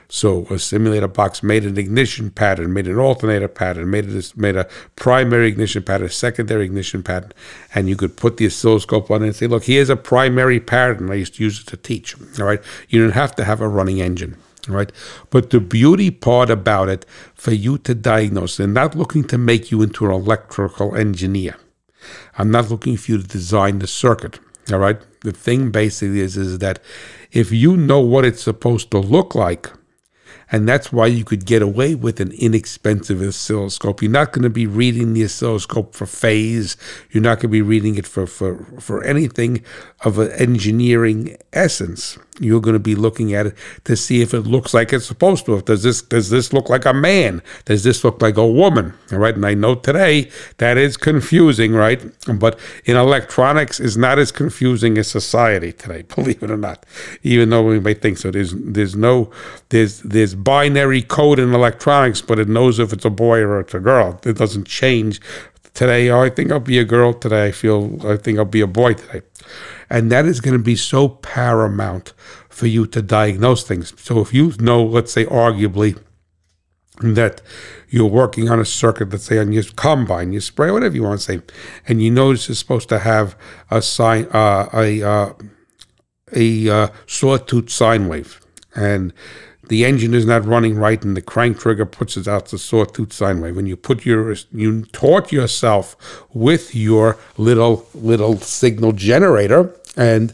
[0.08, 4.56] so a simulator box made an ignition pattern, made an alternator pattern, made a, made
[4.56, 7.32] a primary ignition pattern, a secondary ignition pattern,
[7.74, 11.10] and you could put the oscilloscope on it and say, look, here's a primary pattern.
[11.10, 12.16] I used to use it to teach.
[12.40, 14.36] All right, you don't have to have a running engine.
[14.68, 14.92] right?
[15.30, 17.04] But the beauty part about it,
[17.34, 21.56] for you to diagnose, they're not looking to make you into an electrical engineer.
[22.36, 24.38] I'm not looking for you to design the circuit.
[24.72, 24.98] All right.
[25.22, 26.80] The thing basically is, is that
[27.32, 29.70] if you know what it's supposed to look like,
[30.50, 34.00] and that's why you could get away with an inexpensive oscilloscope.
[34.00, 36.76] You're not going to be reading the oscilloscope for phase.
[37.10, 39.62] You're not going to be reading it for, for, for anything
[40.04, 42.18] of an engineering essence.
[42.40, 45.46] You're going to be looking at it to see if it looks like it's supposed
[45.46, 45.56] to.
[45.56, 47.42] If Does this does this look like a man?
[47.64, 48.94] Does this look like a woman?
[49.12, 49.34] All right.
[49.34, 52.02] And I know today that is confusing, right?
[52.32, 56.84] But in electronics is not as confusing as society today, believe it or not.
[57.22, 58.30] Even though we may think so.
[58.30, 59.30] There's there's no
[59.70, 63.74] there's there's binary code in electronics, but it knows if it's a boy or it's
[63.74, 64.20] a girl.
[64.24, 65.20] It doesn't change.
[65.74, 67.12] Today, oh, I think I'll be a girl.
[67.12, 69.22] Today, I feel I think I'll be a boy today.
[69.90, 72.12] And that is going to be so paramount
[72.48, 73.94] for you to diagnose things.
[74.00, 75.98] So if you know, let's say, arguably,
[77.00, 77.40] that
[77.88, 81.20] you're working on a circuit, let's say on your combine, your spray, whatever you want
[81.20, 81.40] to say,
[81.86, 83.36] and you notice it's supposed to have
[83.70, 85.32] a sign, uh, a uh,
[86.34, 88.40] a uh, sawtooth sine wave,
[88.74, 89.12] and
[89.68, 93.12] the engine is not running right and the crank trigger puts it out the sawtooth
[93.12, 93.56] sine wave.
[93.56, 95.96] When you put your you taught yourself
[96.32, 100.32] with your little little signal generator and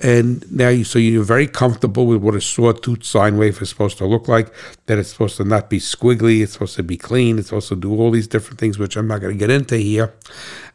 [0.00, 3.96] and now you so you're very comfortable with what a sawtooth sine wave is supposed
[3.98, 4.52] to look like,
[4.86, 7.76] that it's supposed to not be squiggly, it's supposed to be clean, it's supposed to
[7.76, 10.12] do all these different things, which I'm not going to get into here.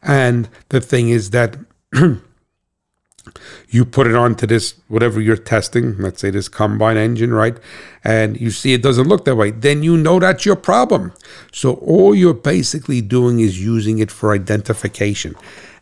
[0.01, 1.57] And the thing is that
[3.69, 7.57] you put it onto this whatever you're testing let's say this combine engine right?
[8.03, 11.13] And you see it doesn't look that way then you know that's your problem.
[11.51, 15.35] So all you're basically doing is using it for identification.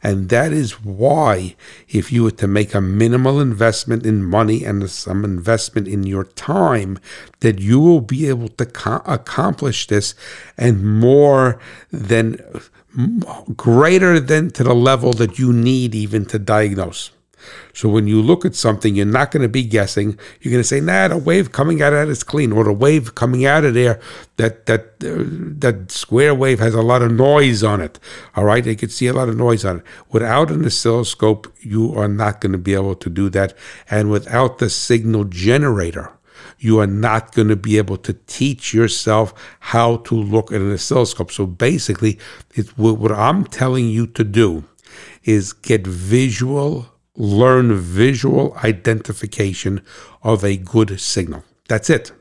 [0.03, 1.55] And that is why
[1.89, 6.23] if you were to make a minimal investment in money and some investment in your
[6.23, 6.99] time
[7.39, 10.13] that you will be able to co- accomplish this
[10.57, 11.59] and more
[11.91, 12.39] than
[13.55, 17.11] greater than to the level that you need even to diagnose
[17.73, 20.17] so when you look at something, you're not going to be guessing.
[20.41, 22.73] You're going to say, "Nah, the wave coming out of that is clean," or the
[22.73, 23.99] wave coming out of there
[24.37, 25.23] that that uh,
[25.59, 27.99] that square wave has a lot of noise on it.
[28.35, 29.83] All right, they could see a lot of noise on it.
[30.11, 33.53] Without an oscilloscope, you are not going to be able to do that,
[33.89, 36.11] and without the signal generator
[36.59, 40.73] you are not going to be able to teach yourself how to look at an
[40.73, 41.31] oscilloscope.
[41.31, 42.17] So basically,
[42.55, 44.63] it's what I'm telling you to do
[45.23, 46.87] is get visual
[47.17, 49.81] learn visual identification
[50.23, 51.43] of a good signal.
[51.67, 52.11] That's it.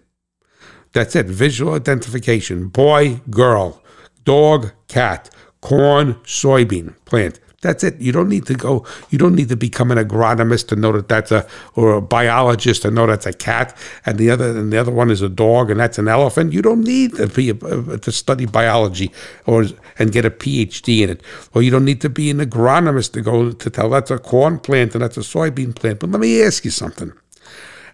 [0.92, 1.26] That's it.
[1.26, 2.68] Visual identification.
[2.68, 3.82] Boy, girl,
[4.24, 5.30] dog, cat,
[5.60, 7.38] corn, soybean, plant.
[7.66, 8.00] That's it.
[8.00, 8.86] You don't need to go.
[9.10, 11.44] You don't need to become an agronomist to know that that's a
[11.74, 15.10] or a biologist to know that's a cat, and the other and the other one
[15.10, 16.52] is a dog, and that's an elephant.
[16.52, 17.54] You don't need to be a,
[17.98, 19.10] to study biology
[19.46, 19.64] or
[19.98, 21.22] and get a PhD in it,
[21.54, 24.60] or you don't need to be an agronomist to go to tell that's a corn
[24.60, 25.98] plant and that's a soybean plant.
[25.98, 27.12] But let me ask you something.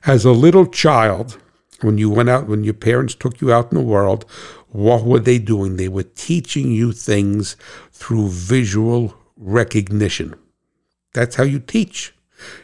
[0.04, 1.38] As a little child,
[1.80, 4.26] when you went out, when your parents took you out in the world,
[4.68, 5.76] what were they doing?
[5.76, 7.56] They were teaching you things
[7.90, 10.34] through visual recognition.
[11.12, 12.14] That's how you teach.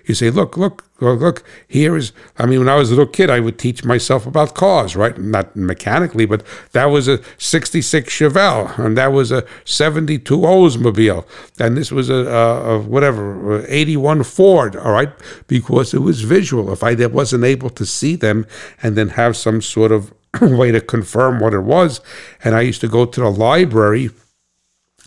[0.06, 3.10] You say, look, look, look, look, here is, I mean, when I was a little
[3.10, 5.16] kid, I would teach myself about cars, right?
[5.18, 11.24] Not mechanically, but that was a 66 Chevelle, and that was a 72 Oldsmobile,
[11.60, 15.12] and this was a, a, a whatever, 81 Ford, all right?
[15.46, 16.72] Because it was visual.
[16.72, 18.46] If I wasn't able to see them
[18.82, 22.00] and then have some sort of way to confirm what it was,
[22.42, 24.10] and I used to go to the library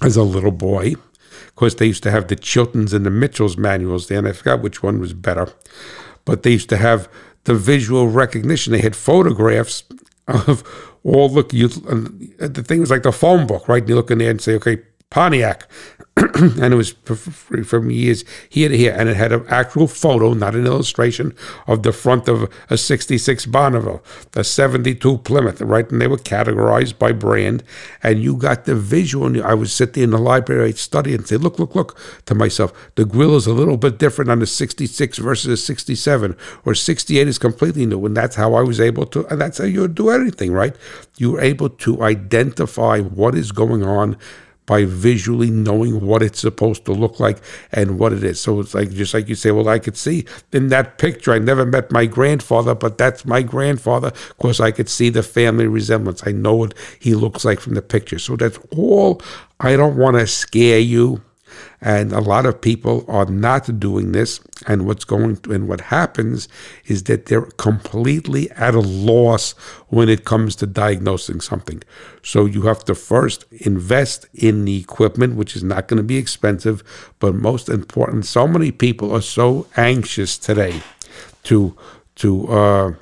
[0.02, 0.96] as a little boy,
[1.52, 4.32] of course, they used to have the Chiltons and the Mitchells manuals there, and I
[4.32, 5.54] forgot which one was better.
[6.24, 7.10] But they used to have
[7.44, 8.72] the visual recognition.
[8.72, 9.84] They had photographs
[10.28, 10.64] of
[11.04, 11.54] all look.
[11.54, 13.82] You the thing was like the phone book, right?
[13.84, 15.70] And you look in there and say, okay, Pontiac,
[16.18, 16.92] and it was
[17.64, 21.34] from years here to here, and it had an actual photo, not an illustration,
[21.68, 25.90] of the front of a 66 Bonneville, the 72 Plymouth, right?
[25.90, 27.64] And they were categorized by brand,
[28.04, 29.42] and you got the visual.
[29.42, 32.36] I would sit there in the library, I'd study and say, look, look, look, to
[32.36, 36.36] myself, the grill is a little bit different on the 66 versus a 67,
[36.66, 38.06] or 68 is completely new.
[38.06, 40.76] And that's how I was able to, and that's how you do anything, right?
[41.18, 44.18] You were able to identify what is going on
[44.72, 47.40] by visually knowing what it's supposed to look like
[47.74, 48.40] and what it is.
[48.40, 51.34] So it's like just like you say, well, I could see in that picture.
[51.34, 55.68] I never met my grandfather, but that's my grandfather because I could see the family
[55.68, 56.26] resemblance.
[56.26, 58.18] I know what he looks like from the picture.
[58.18, 59.22] So that's all.
[59.60, 61.22] I don't want to scare you.
[61.82, 64.40] And a lot of people are not doing this.
[64.68, 66.48] And what's going to, and what happens
[66.86, 69.54] is that they're completely at a loss
[69.88, 71.82] when it comes to diagnosing something.
[72.22, 76.18] So you have to first invest in the equipment, which is not going to be
[76.18, 76.84] expensive,
[77.20, 80.82] but most important, so many people are so anxious today
[81.44, 81.76] to
[82.16, 82.94] to uh,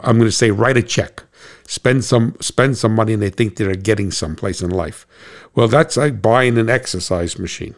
[0.00, 1.24] I'm going to say write a check,
[1.66, 5.06] spend some spend some money, and they think they're getting someplace in life.
[5.54, 7.74] Well, that's like buying an exercise machine.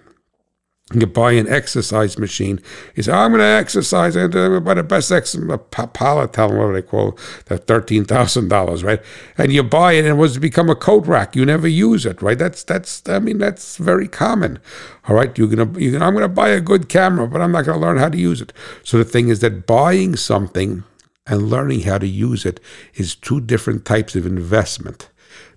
[0.94, 2.60] You buy an exercise machine.
[2.94, 4.16] You say, I'm going to exercise.
[4.16, 5.58] I'm going to buy the best exercise,
[5.92, 9.02] Peloton, whatever they call that $13,000, right?
[9.36, 11.36] And you buy it and it was become a coat rack.
[11.36, 12.38] You never use it, right?
[12.38, 14.60] That's, that's, I mean, that's very common.
[15.08, 15.36] All right.
[15.36, 17.66] You're going to, you're gonna, I'm going to buy a good camera, but I'm not
[17.66, 18.54] going to learn how to use it.
[18.82, 20.84] So the thing is that buying something
[21.28, 22.60] and learning how to use it
[22.94, 25.08] is two different types of investment.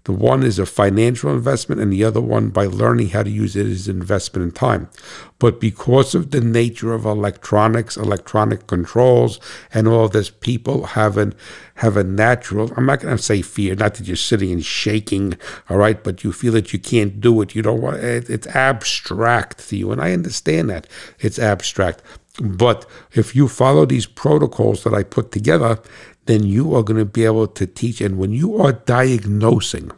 [0.06, 3.56] The one is a financial investment, and the other one, by learning how to use
[3.56, 4.90] it, is investment in time.
[5.38, 9.40] But because of the nature of electronics, electronic controls,
[9.72, 11.36] and all this, people have an
[11.76, 12.72] have a natural.
[12.76, 15.38] I'm not going to say fear, not that you're sitting and shaking,
[15.70, 17.54] all right, but you feel that you can't do it.
[17.54, 20.88] You don't want it, it's abstract to you, and I understand that
[21.20, 22.02] it's abstract.
[22.40, 25.80] But if you follow these protocols that I put together,
[26.26, 28.00] then you are going to be able to teach.
[28.00, 29.92] And when you are diagnosing,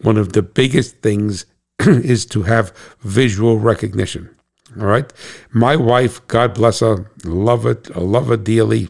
[0.00, 1.46] one of the biggest things
[1.78, 4.34] is to have visual recognition.
[4.78, 5.12] All right.
[5.52, 8.88] My wife, God bless her, love it, I love her dearly.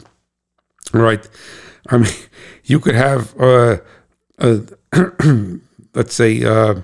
[0.94, 1.28] All right.
[1.88, 2.12] I mean,
[2.64, 3.78] you could have, uh,
[4.38, 4.58] uh,
[5.94, 6.82] let's say, uh,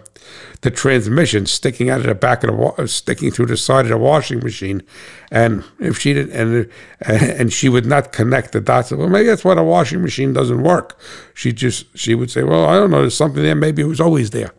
[0.63, 3.91] the transmission sticking out of the back of the wa- sticking through the side of
[3.91, 4.83] the washing machine,
[5.31, 8.91] and if she didn't and and she would not connect the dots.
[8.91, 10.99] Well, maybe that's why the washing machine doesn't work.
[11.35, 13.55] She just she would say, well, I don't know, there's something there.
[13.55, 14.53] Maybe it was always there.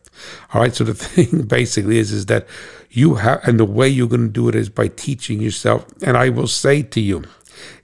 [0.54, 0.74] All right.
[0.74, 2.48] So the thing basically is is that
[2.92, 5.86] you have, and the way you're going to do it is by teaching yourself.
[6.02, 7.24] And I will say to you,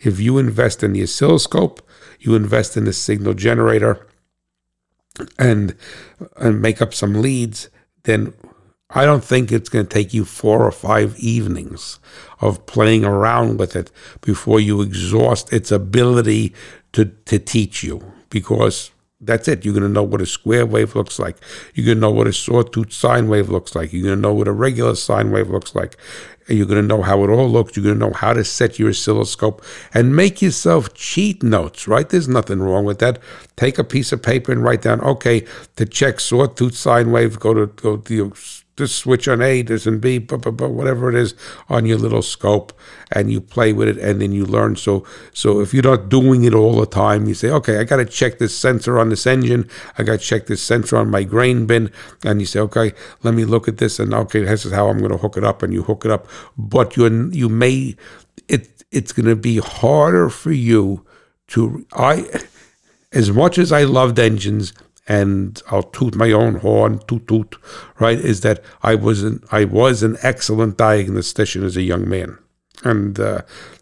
[0.02, 1.82] if you invest in the oscilloscope,
[2.20, 4.08] you invest in the signal generator
[5.38, 5.76] and
[6.38, 7.70] and make up some leads
[8.06, 8.34] then
[8.92, 12.00] I don't think it's going to take you four or five evenings
[12.40, 13.92] of playing around with it
[14.22, 16.54] before you exhaust its ability
[16.94, 18.92] to, to teach you because
[19.26, 19.66] that's it.
[19.66, 21.38] You're going to know what a square wave looks like.
[21.74, 23.92] You're going to know what a sawtooth sine wave looks like.
[23.94, 25.98] You're going to know what a regular sine wave looks like.
[26.48, 27.76] You're going to know how it all looks.
[27.76, 29.64] You're going to know how to set your oscilloscope
[29.94, 32.08] and make yourself cheat notes, right?
[32.08, 33.20] There's nothing wrong with that.
[33.56, 35.46] Take a piece of paper and write down, okay,
[35.76, 38.34] to check sawtooth sine wave, go to go to
[38.78, 41.34] this switch on A, this and B, but, but, but whatever it is
[41.70, 42.74] on your little scope,
[43.12, 44.76] and you play with it, and then you learn.
[44.76, 47.98] So, so if you're not doing it all the time, you say, okay, I got
[47.98, 51.24] to check this sensor on this engine, I got to check this sensor on my
[51.24, 51.92] grain bin,
[52.24, 55.00] and you say, okay, let me look at this, and okay, this is how I'm
[55.00, 56.28] going to hook it up, and you hook it up.
[56.58, 57.96] But you you may
[58.48, 61.06] it it's going to be harder for you
[61.48, 62.26] to I
[63.12, 64.74] as much as I loved engines
[65.08, 67.56] and I'll toot my own horn, toot toot,
[68.00, 68.18] right?
[68.18, 72.38] Is that I was an I was an excellent diagnostician as a young man,
[72.84, 73.42] and uh,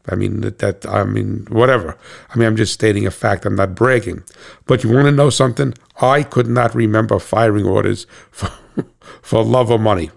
[0.10, 1.98] I mean that, that I mean whatever.
[2.30, 3.46] I mean I'm just stating a fact.
[3.46, 4.24] I'm not bragging.
[4.66, 5.74] But you want to know something?
[6.02, 8.52] I could not remember firing orders for
[9.22, 10.12] for love or money.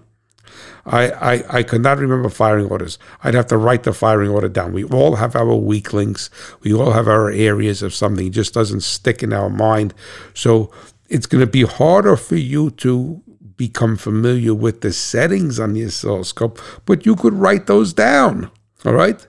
[0.89, 2.97] I, I, I could not remember firing orders.
[3.25, 4.73] I'd have to write the firing order down.
[4.73, 6.31] We all have our weak links.
[6.61, 9.95] We all have our areas of something it just doesn't stick in our mind.
[10.33, 10.71] So
[11.09, 13.23] it's going to be harder for you to
[13.57, 18.51] become familiar with the settings on the oscilloscope, but you could write those down.
[18.85, 19.27] All right.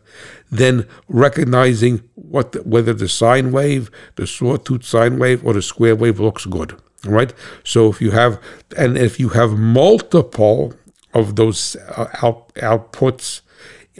[0.51, 5.95] Then recognizing what the, whether the sine wave, the sawtooth sine wave, or the square
[5.95, 6.73] wave looks good.
[7.05, 7.33] All right.
[7.63, 8.41] So if you have,
[8.77, 10.73] and if you have multiple
[11.13, 13.41] of those uh, out, outputs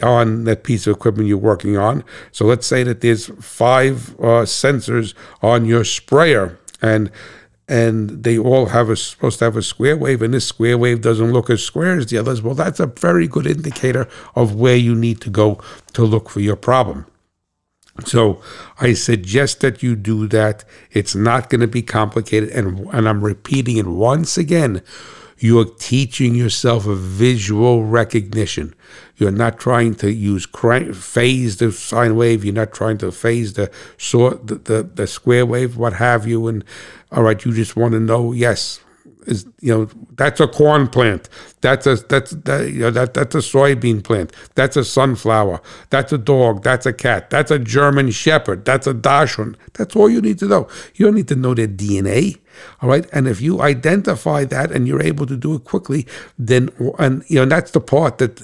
[0.02, 2.04] on that piece of equipment you're working on.
[2.30, 7.10] So let's say that there's five uh, sensors on your sprayer, and
[7.68, 11.02] and they all have a supposed to have a square wave, and this square wave
[11.02, 12.40] doesn't look as square as the others.
[12.40, 15.60] Well, that's a very good indicator of where you need to go
[15.92, 17.06] to look for your problem.
[18.04, 18.40] So
[18.80, 20.64] I suggest that you do that.
[20.92, 24.82] It's not going to be complicated, and and I'm repeating it once again.
[25.40, 28.74] You're teaching yourself a visual recognition.
[29.18, 32.44] You're not trying to use crank, phase the sine wave.
[32.44, 36.46] You're not trying to phase the sort the, the, the square wave, what have you.
[36.46, 36.64] And
[37.10, 38.80] all right, you just want to know, yes,
[39.28, 41.28] is you know that's a corn plant.
[41.60, 44.32] That's a that's that, you know that that's a soybean plant.
[44.54, 45.60] That's a sunflower.
[45.90, 46.62] That's a dog.
[46.62, 47.30] That's a cat.
[47.30, 48.64] That's a German Shepherd.
[48.64, 49.56] That's a Dachshund.
[49.74, 50.68] That's all you need to know.
[50.94, 52.38] You don't need to know their DNA.
[52.82, 53.06] All right.
[53.12, 56.06] And if you identify that and you're able to do it quickly,
[56.38, 58.40] then and you know that's the part that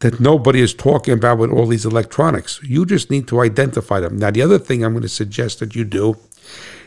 [0.00, 2.60] that nobody is talking about with all these electronics.
[2.62, 4.16] You just need to identify them.
[4.16, 6.16] Now, the other thing I'm going to suggest that you do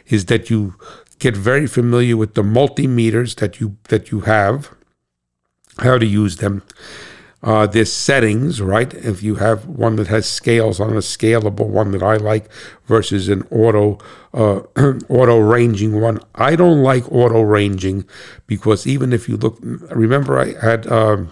[0.07, 0.76] is that you
[1.24, 4.69] get very familiar with the multimeters that you that you have,
[5.80, 6.61] how to use them.
[7.41, 8.93] Uh, there's settings, right?
[8.93, 12.49] If you have one that has scales on a scalable one that I like
[12.86, 13.99] versus an auto
[14.34, 14.59] uh,
[15.09, 18.05] auto ranging one, I don't like auto ranging
[18.47, 20.86] because even if you look, remember I had.
[20.88, 21.32] Um,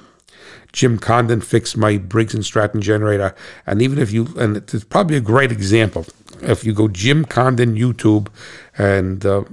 [0.73, 3.35] Jim Condon fixed my Briggs and Stratton generator.
[3.67, 6.05] And even if you, and it's probably a great example,
[6.41, 8.29] if you go Jim Condon YouTube,
[8.77, 9.43] and uh,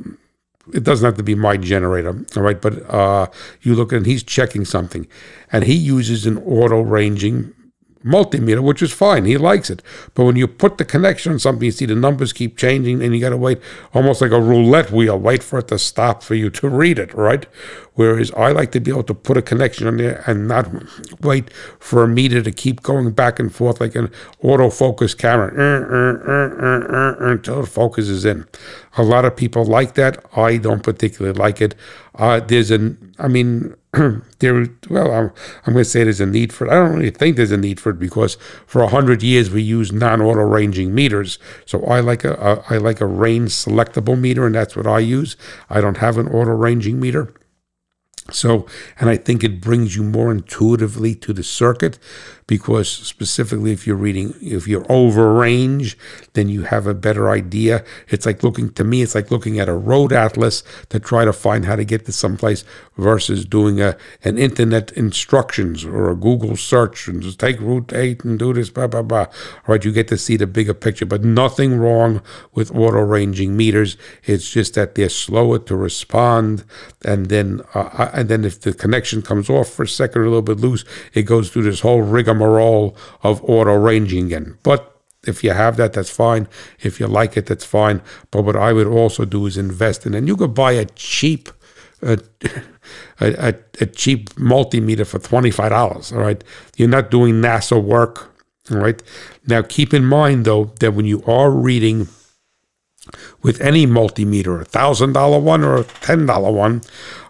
[0.72, 3.26] it doesn't have to be my generator, all right, but uh,
[3.62, 5.06] you look and he's checking something,
[5.52, 7.54] and he uses an auto ranging
[8.04, 9.24] multimeter, which is fine.
[9.24, 9.82] He likes it.
[10.14, 13.14] But when you put the connection on something, you see the numbers keep changing and
[13.14, 13.60] you got to wait
[13.92, 17.12] almost like a roulette wheel, wait for it to stop for you to read it,
[17.14, 17.46] right?
[17.98, 20.68] Whereas I like to be able to put a connection on there and not
[21.20, 25.82] wait for a meter to keep going back and forth like an autofocus camera uh,
[26.30, 28.46] uh, uh, until it focuses in.
[28.98, 30.24] A lot of people like that.
[30.36, 31.74] I don't particularly like it.
[32.16, 33.74] There's an, I mean,
[34.38, 35.32] there, well, I'm,
[35.66, 36.70] I'm going to say there's a need for it.
[36.70, 39.62] I don't really think there's a need for it because for a hundred years we
[39.62, 41.40] use non-auto ranging meters.
[41.66, 45.00] So I like a, a I like a range selectable meter, and that's what I
[45.00, 45.36] use.
[45.68, 47.34] I don't have an auto ranging meter.
[48.30, 48.66] So,
[49.00, 51.98] and I think it brings you more intuitively to the circuit
[52.48, 55.96] because specifically if you're reading, if you're over range,
[56.32, 57.84] then you have a better idea.
[58.08, 61.32] It's like looking, to me, it's like looking at a road atlas to try to
[61.32, 62.64] find how to get to someplace
[62.96, 68.24] versus doing a an internet instructions or a Google search and just take Route 8
[68.24, 69.26] and do this, blah, blah, blah.
[69.26, 69.28] All
[69.66, 72.22] right, you get to see the bigger picture, but nothing wrong
[72.54, 73.98] with auto ranging meters.
[74.24, 76.64] It's just that they're slower to respond.
[77.04, 80.28] And then, uh, and then if the connection comes off for a second or a
[80.28, 84.58] little bit loose, it goes through this whole rigmarole of auto ranging again.
[84.62, 86.48] But if you have that, that's fine.
[86.80, 88.02] If you like it, that's fine.
[88.30, 90.18] But what I would also do is invest in, it.
[90.18, 91.48] and you could buy a cheap,
[92.02, 92.18] a,
[93.20, 96.12] a, a cheap multimeter for twenty five dollars.
[96.12, 96.42] All right,
[96.76, 98.34] you're not doing NASA work.
[98.70, 99.02] All right.
[99.46, 102.08] Now keep in mind though that when you are reading
[103.42, 106.82] with any multimeter, a thousand dollar one or a ten dollar one,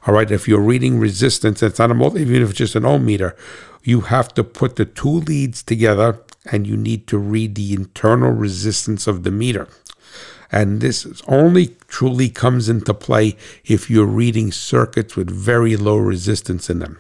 [0.09, 0.31] all right.
[0.31, 3.37] If you're reading resistance, it's not a multi, even if it's just an ohm meter
[3.89, 6.21] you have to put the two leads together
[6.53, 9.67] and you need to read the internal resistance of the meter.
[10.53, 16.69] And this only truly comes into play if you're reading circuits with very low resistance
[16.69, 16.99] in them.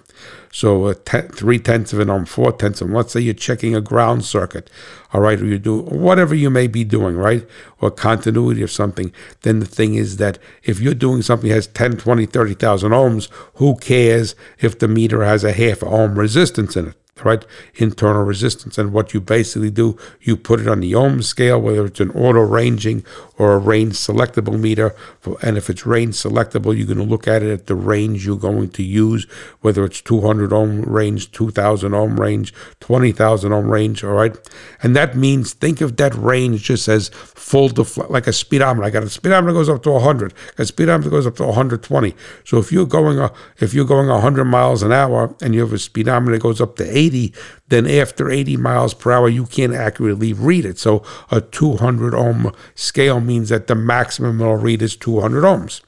[0.50, 3.80] So ten, three tenths of an ohm, four tenths of, let's say you're checking a
[3.80, 4.70] ground circuit,
[5.12, 7.46] all right, or you do whatever you may be doing, right,
[7.80, 9.12] or continuity of something.
[9.42, 13.28] Then the thing is that if you're doing something that has 10, 20, 30,000 ohms,
[13.54, 16.94] who cares if the meter has a half ohm resistance in it?
[17.24, 17.44] Right?
[17.76, 18.78] Internal resistance.
[18.78, 22.10] And what you basically do, you put it on the ohm scale, whether it's an
[22.12, 23.04] auto ranging
[23.38, 24.94] or a range selectable meter.
[25.42, 28.36] And if it's range selectable, you're going to look at it at the range you're
[28.36, 29.26] going to use,
[29.60, 34.36] whether it's 200 ohm range, 2000 ohm range, 20,000 ohm range, all right?
[34.82, 38.84] And that means think of that range just as full defl- like a speedometer.
[38.84, 42.14] I got a speedometer goes up to 100, a speedometer goes up to 120.
[42.44, 45.72] So if you're going, a, if you're going 100 miles an hour and you have
[45.72, 47.34] a speedometer that goes up to 80, 80,
[47.68, 50.78] then after 80 miles per hour, you can't accurately read it.
[50.78, 55.80] So a 200 ohm scale means that the maximum it'll read is 200 ohms.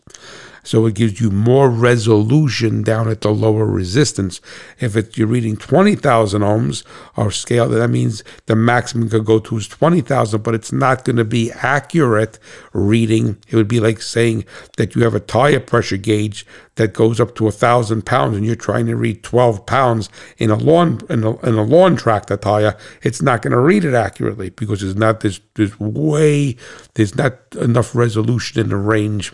[0.62, 4.40] So it gives you more resolution down at the lower resistance.
[4.78, 6.84] If you're reading 20,000 ohms
[7.16, 11.16] or scale, that means the maximum could go to is 20,000, but it's not going
[11.16, 12.38] to be accurate
[12.72, 13.38] reading.
[13.48, 14.44] It would be like saying
[14.76, 16.46] that you have a tire pressure gauge
[16.80, 20.08] that goes up to a thousand pounds and you're trying to read 12 pounds
[20.38, 22.74] in a lawn in a, in a lawn tractor tire.
[23.02, 25.40] It's not going to read it accurately because there's not this
[25.78, 26.56] way
[26.94, 29.32] there's not enough resolution in the range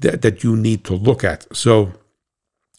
[0.00, 1.46] that, that you need to look at.
[1.56, 1.92] So,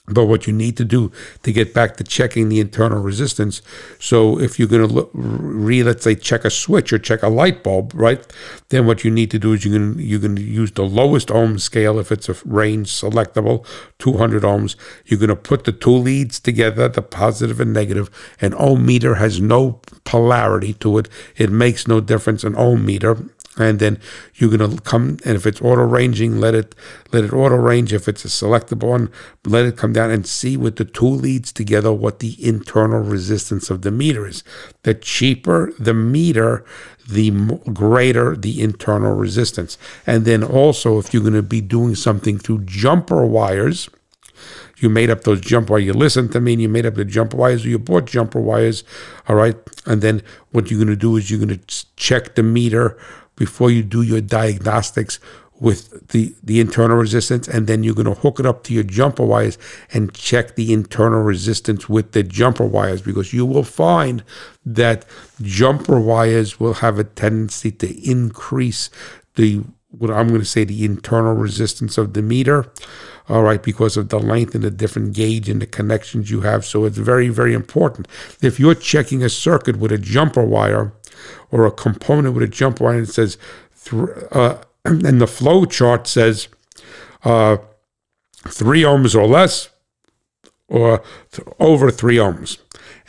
[0.07, 1.11] but what you need to do
[1.43, 3.61] to get back to checking the internal resistance.
[3.99, 7.63] So if you're going to re, let's say, check a switch or check a light
[7.63, 8.25] bulb, right?
[8.69, 11.31] Then what you need to do is you're going you're going to use the lowest
[11.31, 13.65] ohm scale if it's a range selectable,
[13.99, 14.75] 200 ohms.
[15.05, 18.09] You're going to put the two leads together, the positive and negative.
[18.41, 21.07] An ohm meter has no polarity to it.
[21.37, 22.43] It makes no difference.
[22.43, 23.17] An ohm meter
[23.57, 23.99] and then
[24.35, 26.73] you're gonna come and if it's auto ranging, let it
[27.11, 27.91] let it auto range.
[27.93, 29.11] If it's a selectable one,
[29.45, 33.69] let it come down and see with the two leads together what the internal resistance
[33.69, 34.43] of the meter is.
[34.83, 36.63] The cheaper the meter,
[37.07, 37.31] the
[37.73, 39.77] greater the internal resistance.
[40.07, 43.89] And then also, if you're going to be doing something through jumper wires,
[44.77, 45.85] you made up those jumper wires.
[45.85, 48.39] You listened to me and you made up the jumper wires, or you bought jumper
[48.39, 48.83] wires,
[49.27, 49.55] all right?
[49.85, 52.97] And then what you're going to do is you're going to check the meter
[53.41, 55.19] before you do your diagnostics
[55.59, 58.83] with the, the internal resistance, and then you're going to hook it up to your
[58.83, 59.57] jumper wires
[59.91, 64.23] and check the internal resistance with the jumper wires because you will find
[64.63, 65.05] that
[65.41, 68.91] jumper wires will have a tendency to increase
[69.33, 72.71] the what I'm going to say the internal resistance of the meter.
[73.27, 76.63] All right, because of the length and the different gauge and the connections you have.
[76.65, 78.07] So it's very, very important.
[78.41, 80.93] If you're checking a circuit with a jumper wire
[81.51, 83.37] or a component with a jumper wire and says,
[84.31, 86.47] uh, and the flow chart says
[87.23, 87.57] uh,
[88.47, 89.69] three ohms or less,
[90.67, 92.59] or th- over three ohms.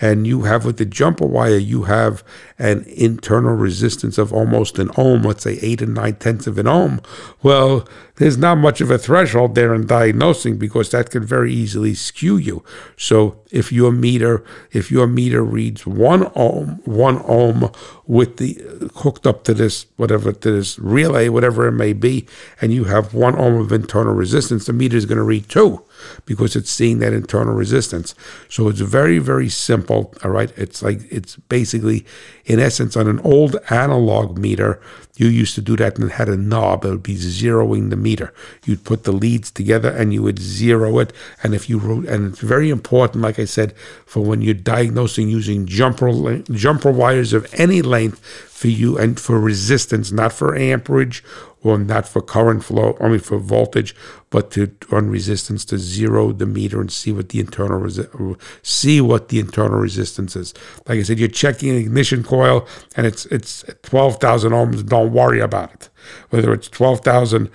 [0.00, 2.24] And you have with the jumper wire, you have
[2.62, 6.68] an internal resistance of almost an ohm, let's say eight and nine tenths of an
[6.68, 7.00] ohm.
[7.42, 11.92] Well, there's not much of a threshold there in diagnosing because that can very easily
[11.94, 12.62] skew you.
[12.96, 17.72] So if your meter, if your meter reads one ohm, one ohm
[18.06, 22.26] with the hooked up to this whatever to this relay, whatever it may be,
[22.60, 25.82] and you have one ohm of internal resistance, the meter is going to read two
[26.24, 28.14] because it's seeing that internal resistance.
[28.48, 30.14] So it's very, very simple.
[30.22, 30.52] All right.
[30.56, 32.04] It's like, it's basically,
[32.52, 34.78] in essence, on an old analog meter,
[35.16, 36.84] you used to do that and it had a knob.
[36.84, 38.34] It would be zeroing the meter.
[38.66, 41.14] You'd put the leads together and you would zero it.
[41.42, 43.74] And if you wrote, and it's very important, like I said,
[44.04, 48.20] for when you're diagnosing using jumper jumper wires of any length
[48.62, 51.24] for you and for resistance, not for amperage
[51.64, 53.92] or not for current flow, mean for voltage,
[54.30, 59.00] but to run resistance to zero the meter and see what the internal resi- see
[59.00, 60.54] what the internal resistance is.
[60.86, 64.86] Like I said, you're checking an ignition coil and it's it's twelve thousand ohms.
[64.86, 65.88] Don't worry about it.
[66.30, 67.50] Whether it's twelve thousand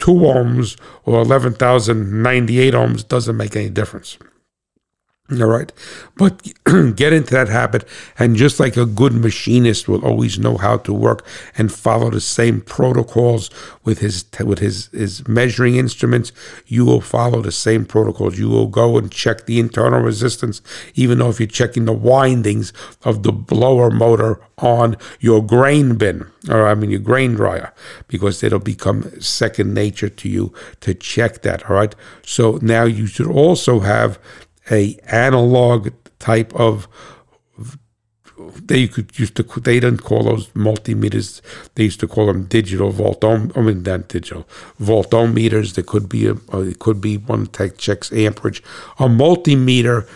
[0.00, 4.18] two ohms or eleven thousand ninety eight ohms doesn't make any difference.
[5.30, 5.70] All right.
[6.16, 6.42] But
[6.96, 7.86] get into that habit.
[8.18, 11.26] And just like a good machinist will always know how to work
[11.58, 13.50] and follow the same protocols
[13.84, 16.32] with his with his, his measuring instruments,
[16.66, 18.38] you will follow the same protocols.
[18.38, 20.62] You will go and check the internal resistance,
[20.94, 22.72] even though if you're checking the windings
[23.04, 27.74] of the blower motor on your grain bin, or I mean your grain dryer,
[28.06, 31.68] because it'll become second nature to you to check that.
[31.68, 31.94] All right.
[32.24, 34.18] So now you should also have
[34.70, 36.88] a analog type of
[38.64, 41.40] they could used to they didn't call those multimeters
[41.74, 44.46] they used to call them digital volt-ohm um, I mean not digital
[44.78, 48.62] volt-ohm-meters there could be a uh, it could be one that checks amperage.
[48.98, 50.08] A multimeter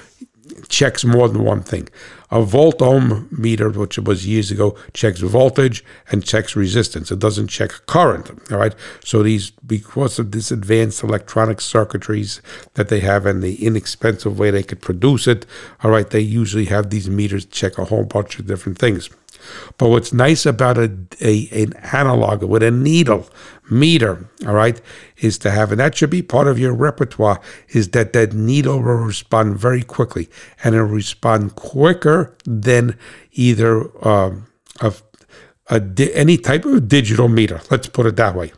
[0.68, 1.88] checks more than one thing
[2.32, 7.12] a volt ohm meter, which was years ago, checks voltage and checks resistance.
[7.12, 8.30] It doesn't check current.
[8.50, 8.74] All right.
[9.04, 12.40] So these, because of this advanced electronic circuitries
[12.74, 15.44] that they have and the inexpensive way they could produce it,
[15.84, 19.10] all right, they usually have these meters check a whole bunch of different things.
[19.76, 23.28] But what's nice about a, a an analog with a needle
[23.72, 24.80] meter, all right,
[25.16, 28.76] is to have, and that should be part of your repertoire, is that that needle
[28.76, 30.28] will respond very quickly,
[30.62, 32.98] and it'll respond quicker than
[33.32, 34.46] either um,
[35.68, 37.60] a, di- any type of digital meter.
[37.70, 38.52] Let's put it that way,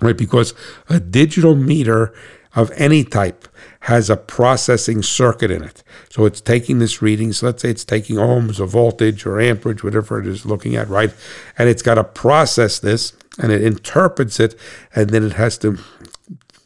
[0.00, 0.16] right?
[0.16, 0.54] Because
[0.88, 2.14] a digital meter
[2.54, 3.48] of any type
[3.80, 5.82] has a processing circuit in it.
[6.10, 7.32] So it's taking this reading.
[7.32, 10.88] So let's say it's taking ohms or voltage or amperage, whatever it is looking at,
[10.88, 11.12] right?
[11.58, 14.54] And it's got to process this and it interprets it
[14.94, 15.78] and then it has to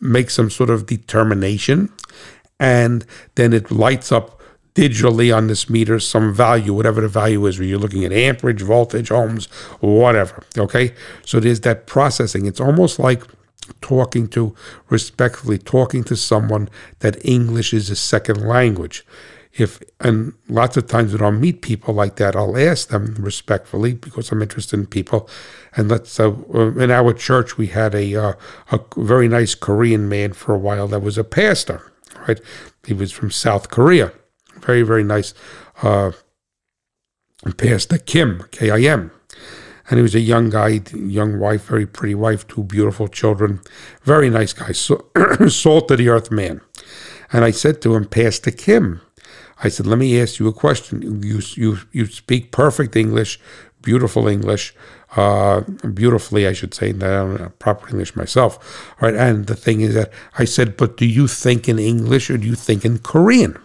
[0.01, 1.93] make some sort of determination.
[2.59, 3.05] And
[3.35, 4.41] then it lights up
[4.75, 8.63] digitally on this meter some value, whatever the value is, where you're looking at amperage,
[8.63, 9.47] voltage, ohms,
[9.81, 10.43] whatever.
[10.57, 10.95] Okay.
[11.25, 12.47] So there's that processing.
[12.47, 13.23] It's almost like
[13.81, 14.55] talking to,
[14.91, 16.69] respectfully, talking to someone
[17.01, 19.05] that English is a second language.
[19.59, 23.95] If and lots of times when I'll meet people like that, I'll ask them respectfully
[23.95, 25.29] because I'm interested in people.
[25.77, 26.33] And let's uh,
[26.77, 28.33] in our church we had a uh,
[28.71, 31.93] a very nice Korean man for a while that was a pastor.
[32.29, 32.41] Right,
[32.87, 34.13] he was from South Korea.
[34.61, 35.33] Very very nice.
[35.83, 36.13] Uh,
[37.57, 39.11] Pastor Kim K I M
[39.89, 43.61] and he was a young guy, young wife, very pretty wife, two beautiful children,
[44.03, 45.07] very nice guy, so,
[45.49, 46.61] salt of the earth man.
[47.33, 49.01] And I said to him, Pastor Kim,
[49.63, 51.23] I said, let me ask you a question.
[51.23, 53.41] You, you, you speak perfect English,
[53.83, 54.75] beautiful English,
[55.17, 55.61] uh,
[55.95, 58.95] beautifully, I should say, not proper English myself.
[59.01, 62.29] All right, and the thing is that I said, but do you think in English
[62.31, 63.57] or do you think in Korean?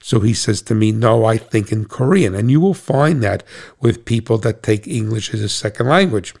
[0.00, 2.34] So he says to me, No, I think in Korean.
[2.36, 3.42] And you will find that
[3.80, 6.32] with people that take English as a second language.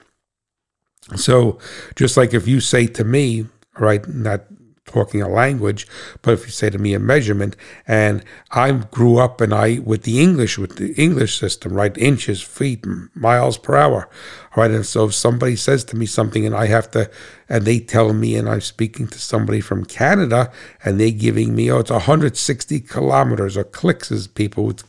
[1.16, 1.58] So
[1.96, 4.42] just like if you say to me, right, not
[4.86, 5.86] talking a language,
[6.22, 7.56] but if you say to me a measurement,
[7.86, 12.40] and I grew up and I with the English with the English system, right, inches,
[12.42, 12.84] feet,
[13.14, 14.08] miles per hour,
[14.56, 17.10] right, and so if somebody says to me something and I have to,
[17.48, 20.50] and they tell me, and I'm speaking to somebody from Canada,
[20.84, 24.82] and they giving me, oh, it's 160 kilometers or clicks, as people would,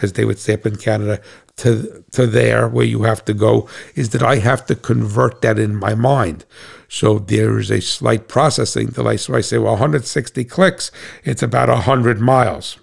[0.00, 1.20] as they would say up in Canada,
[1.56, 5.58] to to there where you have to go, is that I have to convert that
[5.58, 6.44] in my mind.
[6.92, 9.16] So there is a slight processing delay.
[9.16, 10.90] So I say, well, 160 clicks,
[11.24, 12.78] it's about 100 miles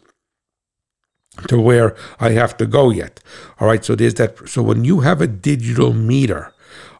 [1.47, 3.20] to where I have to go yet.
[3.60, 4.49] All right, so there's that.
[4.49, 6.51] So when you have a digital meter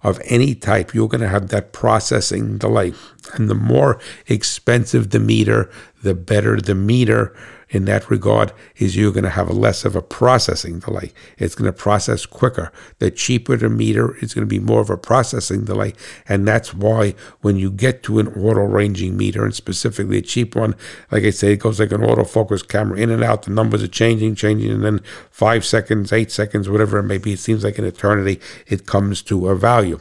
[0.04, 2.94] of any type, you're going to have that processing delay.
[3.34, 5.72] And the more expensive the meter,
[6.04, 7.36] the better the meter
[7.70, 11.12] in that regard is you're going to have less of a processing delay.
[11.38, 12.72] It's going to process quicker.
[12.98, 15.94] The cheaper the meter, it's going to be more of a processing delay.
[16.28, 20.56] And that's why when you get to an auto ranging meter, and specifically a cheap
[20.56, 20.76] one,
[21.12, 23.44] like I say, it goes like an autofocus camera in and out.
[23.44, 27.34] The numbers are changing, changing, and then five seconds, eight seconds, whatever it may be,
[27.34, 30.00] it seems like an eternity, it comes to a value.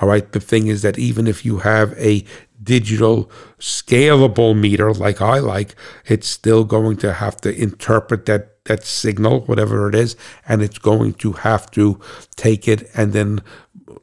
[0.00, 0.30] All right.
[0.30, 2.24] The thing is that even if you have a
[2.62, 5.74] digital scalable meter like I like,
[6.06, 10.14] it's still going to have to interpret that that signal, whatever it is,
[10.46, 11.98] and it's going to have to
[12.36, 13.40] take it and then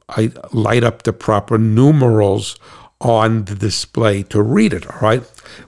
[0.10, 2.58] I light up the proper numerals
[3.02, 4.90] on the display to read it.
[4.90, 5.22] All right.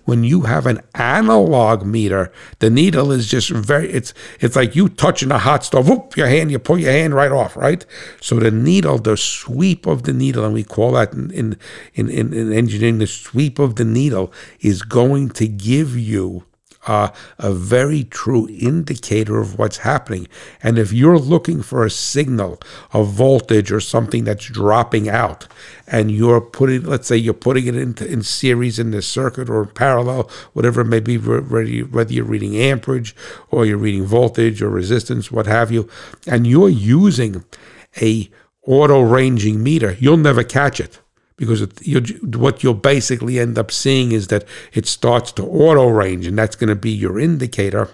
[0.06, 4.90] When you have an analog meter, the needle is just very it's it's like you
[4.90, 5.90] touching a hot stove.
[5.90, 7.86] Whoop, your hand, you pull your hand right off, right?
[8.22, 11.58] So the needle, the sweep of the needle, and we call that in in
[11.94, 16.47] in, in engineering, the sweep of the needle is going to give you
[16.88, 17.14] a
[17.54, 20.28] very true indicator of what's happening.
[20.64, 22.60] And if you're looking for a signal,
[22.94, 25.48] a voltage or something that's dropping out,
[25.88, 29.66] and you're putting, let's say you're putting it into in series in the circuit or
[29.66, 33.16] parallel, whatever it may be, whether you're reading amperage
[33.52, 35.90] or you're reading voltage or resistance, what have you,
[36.26, 37.44] and you're using
[38.02, 38.30] a
[38.64, 41.00] auto ranging meter, you'll never catch it
[41.38, 46.28] because it, what you'll basically end up seeing is that it starts to auto range,
[46.28, 47.90] and that's going to be your indicator.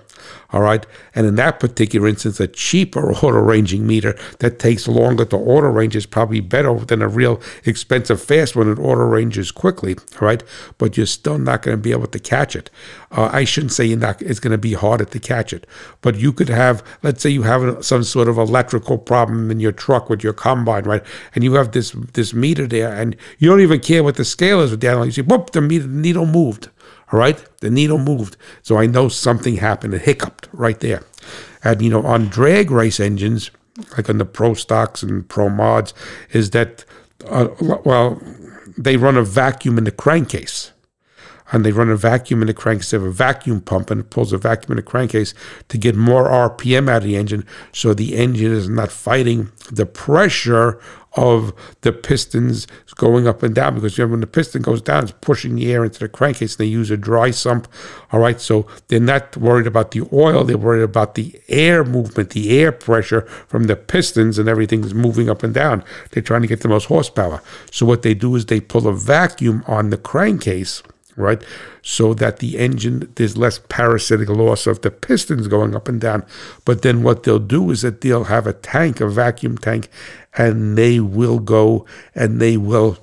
[0.52, 0.86] All right.
[1.16, 5.68] And in that particular instance, a cheaper auto ranging meter that takes longer to auto
[5.68, 9.96] range is probably better than a real expensive fast one that auto ranges quickly.
[10.20, 10.44] All right.
[10.78, 12.70] But you're still not going to be able to catch it.
[13.12, 15.68] Uh, I shouldn't say not, it's going to be harder to catch it.
[16.02, 19.72] But you could have, let's say you have some sort of electrical problem in your
[19.72, 21.04] truck with your combine, right?
[21.36, 24.62] And you have this this meter there, and you don't even care what the scale
[24.62, 25.08] is with the analog.
[25.08, 26.70] You see, whoop, the, meter, the needle moved.
[27.14, 29.94] All right, the needle moved, so I know something happened.
[29.94, 31.04] It hiccuped right there.
[31.64, 33.52] And you know, on drag race engines,
[33.96, 35.94] like on the pro stocks and pro mods,
[36.32, 36.86] is that
[37.28, 37.50] uh,
[37.86, 38.20] well,
[38.78, 40.72] they run a vacuum in the crankcase
[41.52, 42.90] and they run a vacuum in the crankcase.
[42.90, 45.36] They have a vacuum pump and it pulls a vacuum in the crankcase
[45.70, 49.86] to get more RPM out of the engine so the engine is not fighting the
[49.86, 50.82] pressure
[51.16, 55.56] of the pistons going up and down because when the piston goes down, it's pushing
[55.56, 56.54] the air into the crankcase.
[56.54, 57.68] And they use a dry sump.
[58.12, 62.32] All right, so they're not worried about the oil; they're worried about the air movement,
[62.32, 65.84] the air pressure from the pistons, and everything's moving up and down.
[66.12, 67.42] They're trying to get the most horsepower.
[67.72, 70.84] So what they do is they pull a vacuum on the crankcase
[71.16, 71.44] right?
[71.82, 76.26] So that the engine, there's less parasitic loss of the pistons going up and down.
[76.66, 79.90] But then what they'll do is that they'll have a tank, a vacuum tank,
[80.38, 81.86] and they will go
[82.16, 82.98] and they will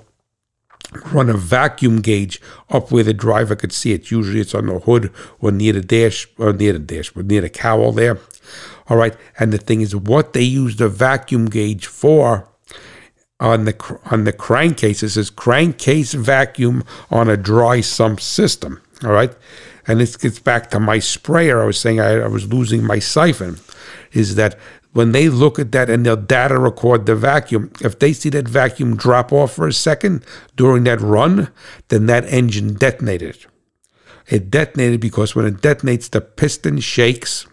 [1.13, 4.11] run a vacuum gauge up where the driver could see it.
[4.11, 7.41] Usually it's on the hood or near the dash, or near the dash, but near
[7.41, 8.19] the cowl there.
[8.87, 9.15] All right.
[9.39, 12.49] And the thing is, what they use the vacuum gauge for
[13.41, 15.03] on the on the crankcase.
[15.03, 18.81] It says crankcase vacuum on a dry sump system.
[19.03, 19.35] All right,
[19.87, 21.61] and this gets back to my sprayer.
[21.61, 23.57] I was saying I, I was losing my siphon.
[24.13, 24.57] Is that
[24.93, 28.47] when they look at that and they'll data record the vacuum, if they see that
[28.47, 30.23] vacuum drop off for a second
[30.55, 31.49] during that run,
[31.87, 33.45] then that engine detonated.
[34.27, 37.47] It detonated because when it detonates, the piston shakes,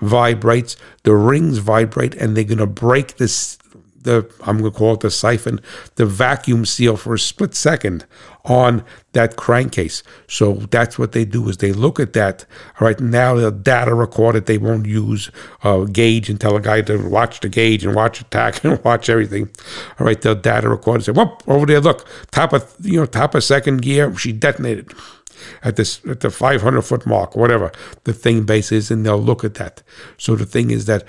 [0.00, 3.58] vibrates, the rings vibrate, and they're going to break this
[4.04, 5.60] the I'm going to call it the siphon,
[5.96, 8.06] the vacuum seal for a split second
[8.44, 10.02] on that crankcase.
[10.28, 12.44] So that's what they do is they look at that.
[12.80, 14.46] All right, now the data recorded.
[14.46, 15.30] They won't use
[15.62, 19.08] a gauge and tell a guy to watch the gauge and watch attack and watch
[19.08, 19.50] everything.
[19.98, 23.34] All right, the data recorded say, "Whoop, over there, look, top of you know top
[23.34, 24.92] of second gear, she detonated."
[25.62, 27.72] At this at the 500 foot mark, whatever
[28.04, 29.82] the thing base is, and they'll look at that.
[30.16, 31.04] So the thing is that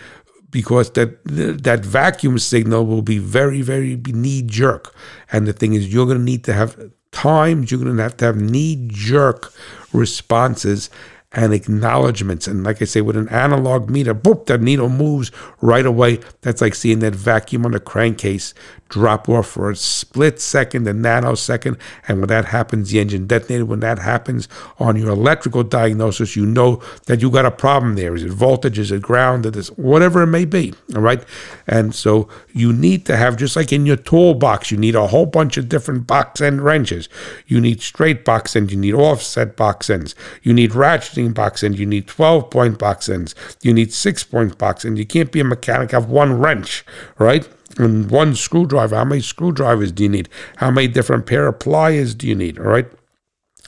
[0.56, 4.96] because that that vacuum signal will be very very knee jerk
[5.34, 6.72] and the thing is you're going to need to have
[7.12, 9.52] times you're going to have to have knee jerk
[9.92, 10.90] responses
[11.36, 12.48] and acknowledgments.
[12.48, 16.22] And like I say, with an analog meter, boop, the needle moves right away.
[16.42, 18.54] That's like seeing that vacuum on a crankcase
[18.90, 21.80] drop off for a split second, a nanosecond.
[22.08, 23.68] And when that happens, the engine detonated.
[23.68, 24.48] When that happens
[24.80, 28.16] on your electrical diagnosis, you know that you got a problem there.
[28.16, 28.80] Is it voltage?
[28.80, 29.46] Is it ground?
[29.46, 30.74] Is it whatever it may be.
[30.96, 31.24] All right.
[31.68, 35.26] And so you need to have, just like in your toolbox, you need a whole
[35.26, 37.10] bunch of different box end wrenches.
[37.48, 38.72] You need straight box ends.
[38.72, 40.16] You need offset box ends.
[40.44, 41.80] You need ratcheting box ends.
[41.80, 43.36] You need 12 point box ends.
[43.62, 45.00] You need six point box ends.
[45.00, 46.86] You can't be a mechanic, have one wrench,
[47.18, 47.48] right?
[47.78, 48.96] And one screwdriver.
[48.96, 50.30] How many screwdrivers do you need?
[50.58, 52.60] How many different pair of pliers do you need?
[52.60, 52.88] All right.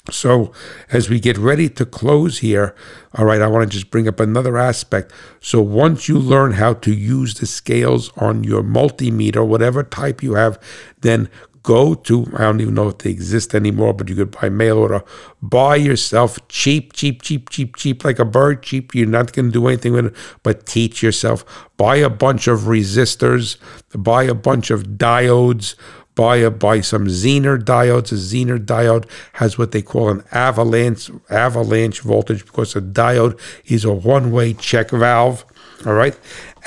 [0.09, 0.53] So,
[0.89, 2.73] as we get ready to close here,
[3.15, 5.11] all right, I want to just bring up another aspect.
[5.41, 10.35] So, once you learn how to use the scales on your multimeter, whatever type you
[10.35, 10.61] have,
[11.01, 11.29] then
[11.67, 14.77] go to, I don't even know if they exist anymore, but you could buy mail
[14.77, 15.03] order,
[15.41, 18.95] buy yourself cheap, cheap, cheap, cheap, cheap, like a bird, cheap.
[18.95, 20.13] You're not going to do anything with it,
[20.43, 21.43] but teach yourself.
[21.75, 23.57] Buy a bunch of resistors,
[23.93, 25.75] buy a bunch of diodes,
[26.15, 28.13] buy a, buy some Zener diodes.
[28.13, 33.83] A Zener diode has what they call an avalanche avalanche voltage because a diode is
[33.83, 35.43] a one-way check valve.
[35.85, 36.17] All right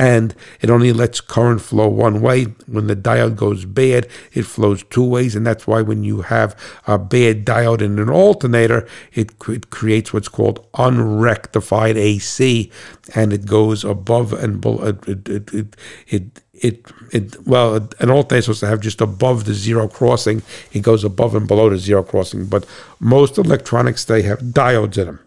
[0.01, 2.45] and it only lets current flow one way.
[2.67, 6.57] When the diode goes bad, it flows two ways, and that's why when you have
[6.87, 12.73] a bad diode in an alternator, it, it creates what's called unrectified AC,
[13.15, 14.87] and it goes above and below.
[14.87, 15.77] It, it, it,
[16.09, 20.43] it, it, it well, an alternator is supposed to have just above the zero crossing.
[20.73, 22.65] It goes above and below the zero crossing, but
[23.01, 25.21] most electronics they have diodes in them,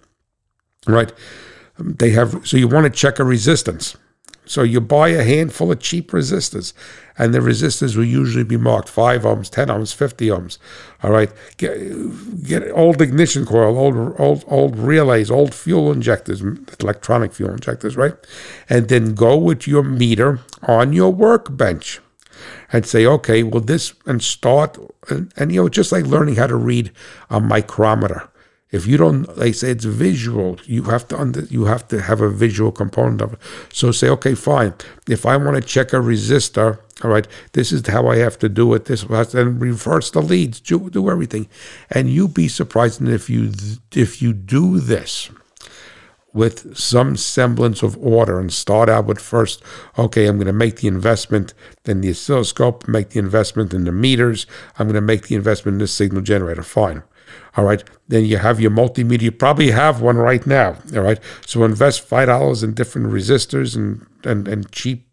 [0.88, 1.14] right?
[1.78, 3.98] They have so you want to check a resistance.
[4.46, 6.74] So you buy a handful of cheap resistors,
[7.18, 10.58] and the resistors will usually be marked 5 ohms, 10 ohms, 50 ohms.
[11.02, 11.32] All right.
[11.58, 11.78] Get,
[12.44, 16.42] get old ignition coil, old, old, old relays, old fuel injectors,
[16.80, 18.16] electronic fuel injectors, right?
[18.70, 22.02] And then go with your meter on your workbench
[22.72, 24.78] and say, okay, well, this, and start,
[25.10, 26.92] and, and you know, just like learning how to read
[27.30, 28.30] a micrometer
[28.74, 30.58] if you don't, they say it's visual.
[30.66, 33.40] You have to under, you have to have a visual component of it.
[33.72, 34.74] So say, okay, fine.
[35.08, 38.50] If I want to check a resistor, all right, this is how I have to
[38.50, 38.86] do it.
[38.86, 41.48] This and reverse the leads, do, do everything,
[41.92, 43.52] and you'd be surprised if you
[43.94, 45.30] if you do this
[46.34, 49.62] with some semblance of order and start out with first,
[50.00, 51.54] okay, I'm going to make the investment
[51.86, 54.48] in the oscilloscope, make the investment in the meters,
[54.80, 56.64] I'm going to make the investment in the signal generator.
[56.64, 57.04] Fine.
[57.56, 57.84] All right.
[58.08, 59.22] Then you have your multimeter.
[59.22, 60.78] You probably have one right now.
[60.96, 61.20] All right.
[61.46, 65.08] So invest five dollars in different resistors and, and, and cheap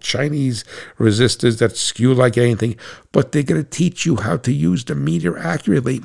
[0.00, 0.64] Chinese
[0.98, 2.76] resistors that skew like anything,
[3.12, 6.00] but they're going to teach you how to use the meter accurately.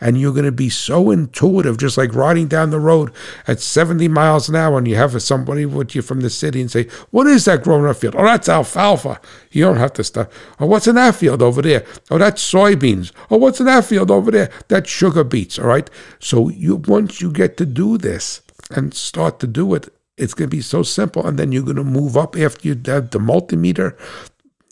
[0.00, 3.12] And you're going to be so intuitive, just like riding down the road
[3.46, 6.70] at 70 miles an hour and you have somebody with you from the city and
[6.70, 8.14] say, What is that growing up field?
[8.16, 9.20] Oh, that's alfalfa.
[9.50, 10.32] You don't have to stop.
[10.60, 11.84] Oh, what's in that field over there?
[12.10, 13.12] Oh, that's soybeans.
[13.30, 14.50] Oh, what's in that field over there?
[14.68, 15.58] That's sugar beets.
[15.58, 15.88] All right.
[16.18, 20.48] So you once you get to do this and start to do it, it's going
[20.48, 21.26] to be so simple.
[21.26, 23.98] And then you're going to move up after you have the multimeter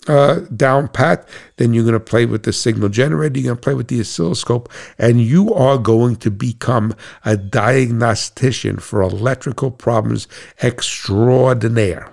[0.09, 1.29] uh, down pat.
[1.57, 3.39] Then you're going to play with the signal generator.
[3.39, 4.71] You're going to play with the oscilloscope.
[4.99, 6.95] And you are going to become
[7.25, 10.29] a diagnostician for electrical problems
[10.63, 12.13] extraordinaire.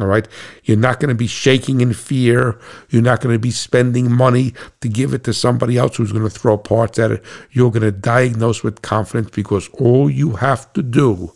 [0.00, 0.28] All right.
[0.62, 2.58] You're not going to be shaking in fear.
[2.88, 6.24] You're not going to be spending money to give it to somebody else who's going
[6.24, 7.24] to throw parts at it.
[7.50, 11.32] You're going to diagnose with confidence because all you have to do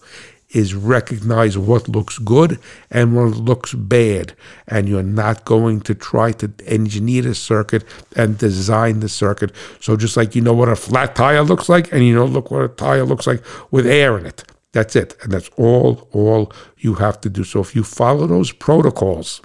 [0.53, 2.59] is recognize what looks good
[2.91, 4.35] and what looks bad.
[4.69, 7.85] And you're not going to try to engineer the circuit
[8.17, 9.53] and design the circuit.
[9.81, 12.51] So just like you know what a flat tire looks like, and you know look
[12.51, 14.45] what a tire looks like with air in it.
[14.73, 15.17] That's it.
[15.23, 17.45] And that's all all you have to do.
[17.45, 19.41] So if you follow those protocols,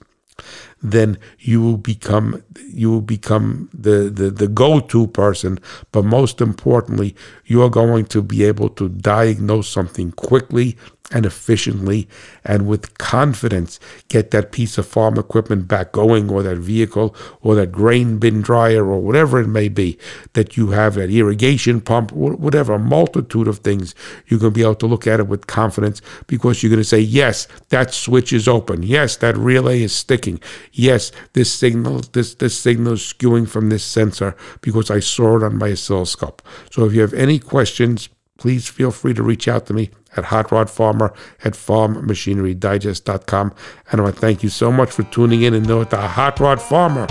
[0.82, 5.60] then you will become you will become the, the, the go-to person.
[5.92, 10.78] But most importantly, you are going to be able to diagnose something quickly
[11.12, 12.08] and efficiently
[12.44, 13.80] and with confidence.
[14.10, 18.42] Get that piece of farm equipment back going or that vehicle or that grain bin
[18.42, 19.98] dryer or whatever it may be
[20.34, 23.96] that you have that irrigation pump whatever a multitude of things.
[24.28, 26.84] You're going to be able to look at it with confidence because you're going to
[26.84, 28.84] say yes that switch is open.
[28.84, 30.42] Yes that relay is sticking
[30.78, 35.44] yes this signal this this signal is skewing from this sensor because I saw it
[35.44, 36.42] on my oscilloscope
[36.72, 40.26] so if you have any questions please feel free to reach out to me at
[40.26, 41.12] Hot Rod Farmer
[41.44, 43.54] at farmmachinerydigest.com.
[43.92, 45.98] And I want to thank you so much for tuning in and know that the
[45.98, 47.08] Hot Rod Farmer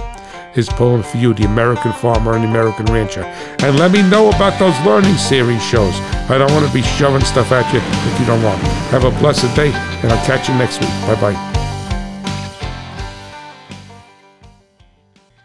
[0.56, 3.24] is pulling for you, the American farmer and the American rancher.
[3.60, 5.93] And let me know about those learning series shows.
[6.30, 8.60] I don't want to be shoving stuff at you if you don't want.
[8.90, 10.90] Have a blessed day, and I'll catch you next week.
[11.06, 11.56] Bye bye.